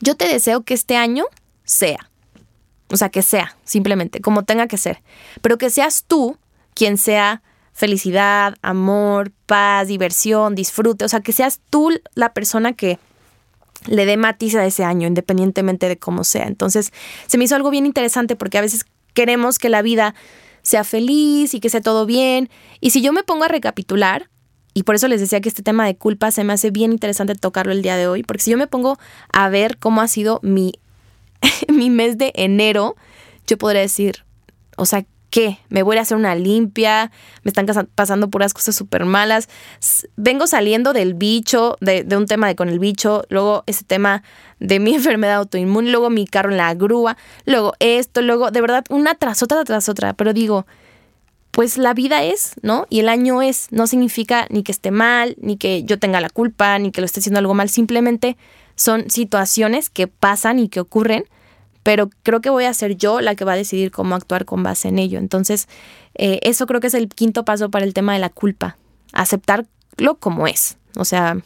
yo 0.00 0.14
te 0.14 0.26
deseo 0.28 0.62
que 0.62 0.74
este 0.74 0.96
año 0.96 1.24
sea. 1.64 2.10
O 2.88 2.96
sea, 2.96 3.08
que 3.08 3.22
sea, 3.22 3.56
simplemente, 3.64 4.20
como 4.20 4.44
tenga 4.44 4.68
que 4.68 4.78
ser. 4.78 5.02
Pero 5.42 5.58
que 5.58 5.70
seas 5.70 6.04
tú 6.06 6.38
quien 6.74 6.98
sea 6.98 7.42
felicidad, 7.72 8.54
amor, 8.62 9.32
paz, 9.44 9.88
diversión, 9.88 10.54
disfrute, 10.54 11.04
o 11.04 11.08
sea, 11.08 11.20
que 11.20 11.32
seas 11.32 11.60
tú 11.68 11.90
la 12.14 12.32
persona 12.32 12.72
que 12.72 12.98
le 13.86 14.06
dé 14.06 14.16
matiz 14.16 14.54
a 14.54 14.66
ese 14.66 14.84
año, 14.84 15.06
independientemente 15.06 15.88
de 15.88 15.98
cómo 15.98 16.24
sea. 16.24 16.46
Entonces, 16.46 16.92
se 17.26 17.38
me 17.38 17.44
hizo 17.44 17.56
algo 17.56 17.70
bien 17.70 17.86
interesante 17.86 18.36
porque 18.36 18.58
a 18.58 18.60
veces 18.60 18.84
queremos 19.14 19.58
que 19.58 19.68
la 19.68 19.82
vida 19.82 20.14
sea 20.62 20.84
feliz 20.84 21.54
y 21.54 21.60
que 21.60 21.70
sea 21.70 21.80
todo 21.80 22.06
bien. 22.06 22.50
Y 22.80 22.90
si 22.90 23.02
yo 23.02 23.12
me 23.12 23.22
pongo 23.22 23.44
a 23.44 23.48
recapitular, 23.48 24.28
y 24.74 24.82
por 24.82 24.94
eso 24.94 25.08
les 25.08 25.20
decía 25.20 25.40
que 25.40 25.48
este 25.48 25.62
tema 25.62 25.86
de 25.86 25.96
culpa 25.96 26.30
se 26.30 26.44
me 26.44 26.52
hace 26.52 26.70
bien 26.70 26.92
interesante 26.92 27.34
tocarlo 27.34 27.72
el 27.72 27.80
día 27.80 27.96
de 27.96 28.08
hoy, 28.08 28.22
porque 28.22 28.42
si 28.42 28.50
yo 28.50 28.58
me 28.58 28.66
pongo 28.66 28.98
a 29.32 29.48
ver 29.48 29.78
cómo 29.78 30.02
ha 30.02 30.08
sido 30.08 30.38
mi, 30.42 30.72
mi 31.72 31.88
mes 31.88 32.18
de 32.18 32.32
enero, 32.34 32.94
yo 33.46 33.56
podría 33.56 33.80
decir, 33.80 34.24
o 34.76 34.84
sea, 34.84 35.06
¿qué? 35.36 35.58
¿Me 35.68 35.82
voy 35.82 35.98
a 35.98 36.00
hacer 36.00 36.16
una 36.16 36.34
limpia? 36.34 37.10
¿Me 37.42 37.50
están 37.50 37.66
pasando 37.94 38.30
puras 38.30 38.54
cosas 38.54 38.74
súper 38.74 39.04
malas? 39.04 39.50
Vengo 40.16 40.46
saliendo 40.46 40.94
del 40.94 41.12
bicho, 41.12 41.76
de, 41.82 42.06
un 42.16 42.24
tema 42.24 42.46
de 42.46 42.56
con 42.56 42.70
el 42.70 42.78
bicho, 42.78 43.22
luego 43.28 43.62
ese 43.66 43.84
tema 43.84 44.22
de 44.60 44.80
mi 44.80 44.94
enfermedad 44.94 45.36
autoinmune, 45.36 45.90
luego 45.90 46.08
mi 46.08 46.26
carro 46.26 46.52
en 46.52 46.56
la 46.56 46.72
grúa, 46.72 47.18
luego 47.44 47.74
esto, 47.80 48.22
luego, 48.22 48.50
de 48.50 48.62
verdad, 48.62 48.86
una 48.88 49.14
tras 49.14 49.42
otra 49.42 49.62
tras 49.64 49.90
otra. 49.90 50.14
Pero 50.14 50.32
digo, 50.32 50.64
pues 51.50 51.76
la 51.76 51.92
vida 51.92 52.24
es, 52.24 52.54
¿no? 52.62 52.86
Y 52.88 53.00
el 53.00 53.10
año 53.10 53.42
es, 53.42 53.66
no 53.72 53.86
significa 53.86 54.46
ni 54.48 54.62
que 54.62 54.72
esté 54.72 54.90
mal, 54.90 55.36
ni 55.38 55.58
que 55.58 55.84
yo 55.84 55.98
tenga 55.98 56.22
la 56.22 56.30
culpa, 56.30 56.78
ni 56.78 56.92
que 56.92 57.02
lo 57.02 57.04
esté 57.04 57.20
haciendo 57.20 57.40
algo 57.40 57.52
mal, 57.52 57.68
simplemente 57.68 58.38
son 58.74 59.10
situaciones 59.10 59.90
que 59.90 60.06
pasan 60.06 60.60
y 60.60 60.70
que 60.70 60.80
ocurren 60.80 61.26
pero 61.86 62.10
creo 62.24 62.40
que 62.40 62.50
voy 62.50 62.64
a 62.64 62.74
ser 62.74 62.96
yo 62.96 63.20
la 63.20 63.36
que 63.36 63.44
va 63.44 63.52
a 63.52 63.56
decidir 63.56 63.92
cómo 63.92 64.16
actuar 64.16 64.44
con 64.44 64.64
base 64.64 64.88
en 64.88 64.98
ello. 64.98 65.20
Entonces, 65.20 65.68
eh, 66.16 66.40
eso 66.42 66.66
creo 66.66 66.80
que 66.80 66.88
es 66.88 66.94
el 66.94 67.08
quinto 67.08 67.44
paso 67.44 67.70
para 67.70 67.84
el 67.84 67.94
tema 67.94 68.12
de 68.12 68.18
la 68.18 68.28
culpa, 68.28 68.76
aceptarlo 69.12 70.16
como 70.18 70.48
es. 70.48 70.78
O 70.96 71.04
sea, 71.04 71.38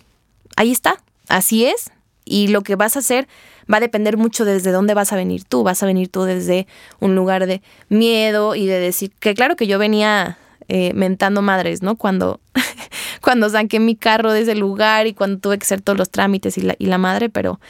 ahí 0.57 0.70
está, 0.70 0.94
así 1.29 1.66
es, 1.66 1.90
y 2.24 2.48
lo 2.48 2.62
que 2.62 2.74
vas 2.74 2.96
a 2.96 3.00
hacer 3.00 3.29
va 3.70 3.76
a 3.76 3.81
depender 3.81 4.16
mucho 4.16 4.46
desde 4.46 4.72
dónde 4.72 4.94
vas 4.94 5.12
a 5.12 5.16
venir 5.16 5.44
tú. 5.44 5.62
Vas 5.62 5.83
a 5.83 5.87
venir 5.87 6.09
tú 6.09 6.22
desde 6.22 6.66
un 7.00 7.14
lugar 7.14 7.46
de 7.46 7.61
miedo 7.90 8.55
y 8.55 8.64
de 8.64 8.81
decir 8.81 9.12
que 9.20 9.35
claro 9.35 9.57
que 9.57 9.66
yo 9.66 9.79
venía 9.79 10.38
eh, 10.68 10.94
mentando 10.94 11.42
madres, 11.42 11.83
¿no? 11.83 11.96
Cuando, 11.96 12.40
cuando 13.20 13.48
mi 13.79 13.94
carro 13.94 14.33
de 14.33 14.40
ese 14.40 14.55
lugar 14.55 15.07
y 15.07 15.12
cuando 15.12 15.38
tuve 15.38 15.59
que 15.59 15.64
hacer 15.64 15.83
todos 15.83 15.98
los 15.98 16.09
trámites 16.09 16.57
y 16.57 16.62
la, 16.62 16.76
y 16.79 16.87
la 16.87 16.96
madre, 16.96 17.29
pero 17.29 17.61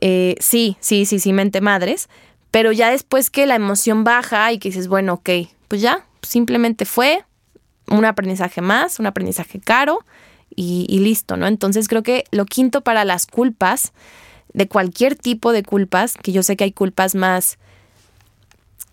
eh, 0.00 0.36
sí, 0.40 0.76
sí, 0.80 1.04
sí, 1.04 1.18
sí, 1.18 1.32
mente 1.32 1.60
madres, 1.60 2.08
pero 2.50 2.72
ya 2.72 2.90
después 2.90 3.30
que 3.30 3.46
la 3.46 3.54
emoción 3.54 4.04
baja 4.04 4.52
y 4.52 4.58
que 4.58 4.70
dices, 4.70 4.88
bueno, 4.88 5.14
ok, 5.14 5.30
pues 5.68 5.80
ya, 5.80 6.04
simplemente 6.22 6.84
fue 6.84 7.24
un 7.88 8.04
aprendizaje 8.04 8.60
más, 8.60 8.98
un 8.98 9.06
aprendizaje 9.06 9.60
caro 9.60 10.04
y, 10.54 10.98
listo, 11.00 11.36
¿no? 11.36 11.46
Entonces 11.46 11.88
creo 11.88 12.02
que 12.02 12.24
lo 12.32 12.44
quinto 12.44 12.80
para 12.82 13.04
las 13.04 13.26
culpas, 13.26 13.92
de 14.52 14.66
cualquier 14.66 15.14
tipo 15.14 15.52
de 15.52 15.62
culpas, 15.62 16.16
que 16.16 16.32
yo 16.32 16.42
sé 16.42 16.56
que 16.56 16.64
hay 16.64 16.72
culpas 16.72 17.14
más 17.14 17.58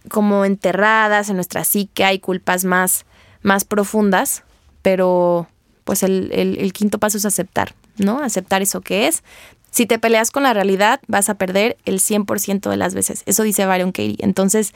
como 0.07 0.45
enterradas 0.45 1.29
en 1.29 1.35
nuestra 1.35 1.63
psique, 1.63 2.05
hay 2.05 2.19
culpas 2.19 2.63
más, 2.63 3.05
más 3.41 3.65
profundas, 3.65 4.43
pero 4.81 5.47
pues 5.83 6.03
el, 6.03 6.29
el, 6.31 6.57
el, 6.59 6.73
quinto 6.73 6.99
paso 6.99 7.17
es 7.17 7.25
aceptar, 7.25 7.73
¿no? 7.97 8.19
Aceptar 8.19 8.61
eso 8.61 8.81
que 8.81 9.07
es, 9.07 9.23
si 9.71 9.85
te 9.85 9.99
peleas 9.99 10.31
con 10.31 10.43
la 10.43 10.53
realidad, 10.53 11.01
vas 11.07 11.29
a 11.29 11.35
perder 11.35 11.77
el 11.85 11.99
100% 11.99 12.69
de 12.69 12.77
las 12.77 12.93
veces. 12.93 13.23
Eso 13.25 13.43
dice 13.43 13.65
Byron 13.65 13.91
Katie. 13.91 14.17
Entonces, 14.19 14.73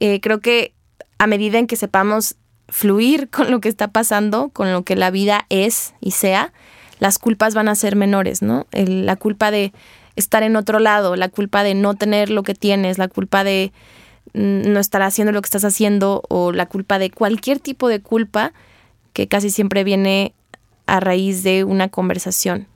eh, 0.00 0.20
creo 0.20 0.40
que 0.40 0.74
a 1.18 1.26
medida 1.26 1.58
en 1.58 1.66
que 1.66 1.76
sepamos 1.76 2.36
fluir 2.68 3.28
con 3.30 3.50
lo 3.50 3.60
que 3.60 3.68
está 3.68 3.88
pasando, 3.88 4.50
con 4.50 4.72
lo 4.72 4.82
que 4.82 4.96
la 4.96 5.10
vida 5.10 5.46
es 5.48 5.94
y 6.00 6.12
sea, 6.12 6.52
las 6.98 7.18
culpas 7.18 7.54
van 7.54 7.68
a 7.68 7.74
ser 7.74 7.94
menores, 7.94 8.42
¿no? 8.42 8.66
la 8.72 9.14
culpa 9.14 9.52
de 9.52 9.72
estar 10.16 10.42
en 10.42 10.56
otro 10.56 10.80
lado, 10.80 11.14
la 11.14 11.28
culpa 11.28 11.62
de 11.62 11.74
no 11.74 11.94
tener 11.94 12.28
lo 12.28 12.42
que 12.42 12.54
tienes, 12.54 12.98
la 12.98 13.06
culpa 13.06 13.44
de 13.44 13.72
mm, 14.34 14.72
no 14.72 14.80
estar 14.80 15.02
haciendo 15.02 15.32
lo 15.32 15.40
que 15.40 15.46
estás 15.46 15.64
haciendo 15.64 16.22
o 16.28 16.50
la 16.52 16.66
culpa 16.66 16.98
de 16.98 17.10
cualquier 17.10 17.60
tipo 17.60 17.88
de 17.88 18.00
culpa 18.00 18.52
que 19.12 19.28
casi 19.28 19.50
siempre 19.50 19.84
viene 19.84 20.34
a 20.86 20.98
raíz 20.98 21.44
de 21.44 21.62
una 21.62 21.88
conversación 21.88 22.66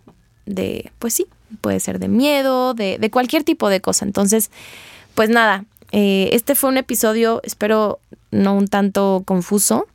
de, 0.46 0.92
pues 0.98 1.14
sí, 1.14 1.27
puede 1.61 1.81
ser 1.81 1.99
de 1.99 2.09
miedo, 2.09 2.75
de, 2.75 2.99
de 2.99 3.11
cualquier 3.11 3.45
tipo 3.45 3.69
de 3.69 3.81
cosa. 3.81 4.05
Entonces, 4.05 4.51
pues 5.15 5.31
nada, 5.31 5.65
eh, 5.93 6.31
este 6.33 6.55
fue 6.55 6.71
un 6.71 6.79
episodio, 6.79 7.41
espero 7.45 8.01
no 8.31 8.55
un 8.55 8.67
tanto 8.67 9.23
confuso. 9.25 9.87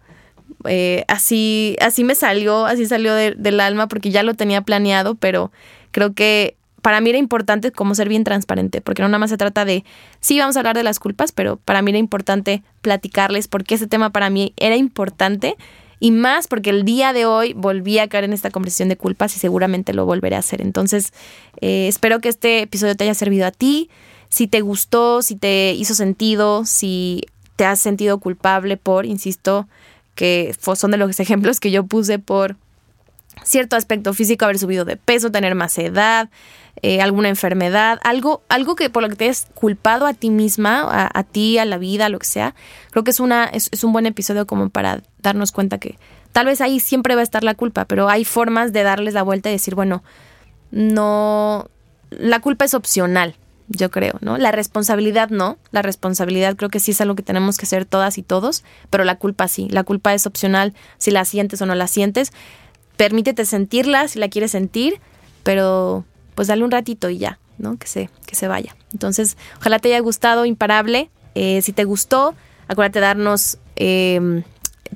Eh, 0.65 1.03
así, 1.07 1.75
así 1.81 2.03
me 2.03 2.15
salió, 2.15 2.65
así 2.65 2.85
salió 2.85 3.13
del 3.13 3.59
alma 3.59 3.87
porque 3.87 4.11
ya 4.11 4.23
lo 4.23 4.35
tenía 4.35 4.61
planeado, 4.61 5.15
pero 5.15 5.51
creo 5.91 6.13
que 6.13 6.55
para 6.81 7.01
mí 7.01 7.09
era 7.09 7.19
importante 7.19 7.71
como 7.71 7.95
ser 7.95 8.07
bien 8.07 8.23
transparente, 8.23 8.81
porque 8.81 9.01
no 9.01 9.09
nada 9.09 9.19
más 9.19 9.29
se 9.29 9.37
trata 9.37 9.65
de, 9.65 9.83
sí, 10.19 10.39
vamos 10.39 10.55
a 10.55 10.59
hablar 10.59 10.75
de 10.75 10.83
las 10.83 10.99
culpas, 10.99 11.31
pero 11.31 11.57
para 11.57 11.81
mí 11.81 11.91
era 11.91 11.97
importante 11.97 12.63
platicarles 12.81 13.47
porque 13.47 13.75
ese 13.75 13.87
tema 13.87 14.11
para 14.11 14.29
mí 14.29 14.53
era 14.55 14.75
importante 14.75 15.57
y 15.99 16.11
más 16.11 16.47
porque 16.47 16.69
el 16.69 16.83
día 16.83 17.13
de 17.13 17.25
hoy 17.25 17.53
volví 17.53 17.99
a 17.99 18.07
caer 18.07 18.25
en 18.25 18.33
esta 18.33 18.51
conversación 18.51 18.89
de 18.89 18.97
culpas 18.97 19.35
y 19.35 19.39
seguramente 19.39 19.93
lo 19.93 20.05
volveré 20.05 20.35
a 20.35 20.39
hacer. 20.39 20.61
Entonces, 20.61 21.13
eh, 21.61 21.87
espero 21.87 22.19
que 22.19 22.29
este 22.29 22.61
episodio 22.61 22.95
te 22.95 23.03
haya 23.03 23.15
servido 23.15 23.47
a 23.47 23.51
ti. 23.51 23.89
Si 24.29 24.47
te 24.47 24.61
gustó, 24.61 25.21
si 25.21 25.35
te 25.35 25.73
hizo 25.73 25.95
sentido, 25.95 26.65
si 26.65 27.23
te 27.55 27.65
has 27.65 27.79
sentido 27.79 28.19
culpable 28.19 28.77
por, 28.77 29.05
insisto, 29.05 29.67
que 30.15 30.55
son 30.75 30.91
de 30.91 30.97
los 30.97 31.19
ejemplos 31.19 31.59
que 31.59 31.71
yo 31.71 31.85
puse 31.85 32.19
por 32.19 32.55
cierto 33.43 33.75
aspecto 33.75 34.13
físico, 34.13 34.45
haber 34.45 34.59
subido 34.59 34.85
de 34.85 34.97
peso, 34.97 35.31
tener 35.31 35.55
más 35.55 35.77
edad, 35.77 36.29
eh, 36.81 37.01
alguna 37.01 37.29
enfermedad, 37.29 37.99
algo, 38.03 38.43
algo 38.49 38.75
que 38.75 38.89
por 38.89 39.03
lo 39.03 39.09
que 39.09 39.15
te 39.15 39.25
hayas 39.25 39.47
culpado 39.53 40.05
a 40.05 40.13
ti 40.13 40.29
misma, 40.29 41.09
a, 41.13 41.23
ti, 41.23 41.57
a 41.57 41.65
la 41.65 41.77
vida, 41.77 42.05
a 42.05 42.09
lo 42.09 42.19
que 42.19 42.25
sea, 42.25 42.55
creo 42.91 43.03
que 43.03 43.11
es, 43.11 43.19
una, 43.19 43.45
es, 43.45 43.69
es 43.71 43.83
un 43.83 43.93
buen 43.93 44.05
episodio 44.05 44.45
como 44.45 44.69
para 44.69 45.01
darnos 45.21 45.51
cuenta 45.51 45.77
que 45.77 45.97
tal 46.31 46.45
vez 46.45 46.61
ahí 46.61 46.79
siempre 46.79 47.15
va 47.15 47.21
a 47.21 47.23
estar 47.23 47.43
la 47.43 47.55
culpa, 47.55 47.85
pero 47.85 48.09
hay 48.09 48.25
formas 48.25 48.73
de 48.73 48.83
darles 48.83 49.13
la 49.13 49.23
vuelta 49.23 49.49
y 49.49 49.53
decir, 49.53 49.75
bueno, 49.75 50.03
no, 50.71 51.69
la 52.09 52.39
culpa 52.41 52.65
es 52.65 52.73
opcional, 52.73 53.35
yo 53.69 53.91
creo, 53.91 54.17
¿no? 54.21 54.37
La 54.37 54.51
responsabilidad 54.51 55.29
no, 55.29 55.57
la 55.71 55.81
responsabilidad 55.81 56.55
creo 56.55 56.69
que 56.69 56.79
sí 56.79 56.91
es 56.91 57.01
algo 57.01 57.15
que 57.15 57.23
tenemos 57.23 57.57
que 57.57 57.65
hacer 57.65 57.85
todas 57.85 58.17
y 58.17 58.23
todos, 58.23 58.63
pero 58.89 59.03
la 59.03 59.17
culpa 59.17 59.47
sí, 59.47 59.67
la 59.69 59.83
culpa 59.83 60.13
es 60.13 60.25
opcional 60.25 60.73
si 60.97 61.11
la 61.11 61.25
sientes 61.25 61.61
o 61.61 61.65
no 61.65 61.75
la 61.75 61.87
sientes. 61.87 62.31
Permítete 62.95 63.45
sentirla 63.45 64.07
si 64.07 64.19
la 64.19 64.29
quieres 64.29 64.51
sentir, 64.51 64.99
pero 65.43 66.05
pues 66.37 66.49
dale 66.49 66.63
un 66.63 66.69
ratito 66.69 67.09
y 67.09 67.17
ya, 67.17 67.39
¿no? 67.57 67.79
Que 67.79 67.87
se, 67.87 68.11
que 68.27 68.35
se 68.35 68.47
vaya. 68.47 68.75
Entonces, 68.93 69.37
ojalá 69.57 69.79
te 69.79 69.87
haya 69.87 69.99
gustado, 70.01 70.45
imparable. 70.45 71.09
Eh, 71.33 71.63
si 71.63 71.73
te 71.73 71.83
gustó, 71.83 72.35
acuérdate 72.67 72.99
de 72.99 73.05
darnos 73.07 73.57
eh, 73.75 74.43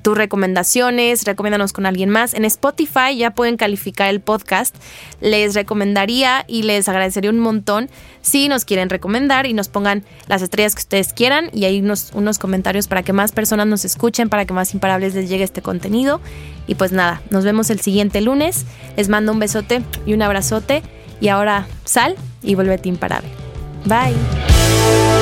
tus 0.02 0.16
recomendaciones, 0.16 1.24
recomiéndanos 1.24 1.72
con 1.72 1.84
alguien 1.84 2.10
más. 2.10 2.34
En 2.34 2.44
Spotify 2.44 3.16
ya 3.16 3.32
pueden 3.32 3.56
calificar 3.56 4.08
el 4.08 4.20
podcast. 4.20 4.76
Les 5.20 5.56
recomendaría 5.56 6.44
y 6.46 6.62
les 6.62 6.88
agradecería 6.88 7.30
un 7.30 7.40
montón 7.40 7.90
si 8.20 8.46
nos 8.46 8.64
quieren 8.64 8.88
recomendar 8.88 9.46
y 9.46 9.52
nos 9.52 9.68
pongan 9.68 10.04
las 10.28 10.42
estrellas 10.42 10.76
que 10.76 10.82
ustedes 10.82 11.12
quieran 11.12 11.50
y 11.52 11.64
hay 11.64 11.80
unos, 11.80 12.12
unos 12.14 12.38
comentarios 12.38 12.86
para 12.86 13.02
que 13.02 13.12
más 13.12 13.32
personas 13.32 13.66
nos 13.66 13.84
escuchen, 13.84 14.28
para 14.28 14.44
que 14.44 14.54
más 14.54 14.74
imparables 14.74 15.16
les 15.16 15.28
llegue 15.28 15.42
este 15.42 15.60
contenido. 15.60 16.20
Y 16.68 16.76
pues 16.76 16.92
nada, 16.92 17.20
nos 17.30 17.44
vemos 17.44 17.68
el 17.70 17.80
siguiente 17.80 18.20
lunes. 18.20 18.64
Les 18.96 19.08
mando 19.08 19.32
un 19.32 19.40
besote 19.40 19.82
y 20.06 20.14
un 20.14 20.22
abrazote. 20.22 20.84
Y 21.22 21.28
ahora 21.28 21.68
sal 21.84 22.16
y 22.42 22.56
vuélvete 22.56 22.88
imparable. 22.88 23.28
Bye. 23.84 25.21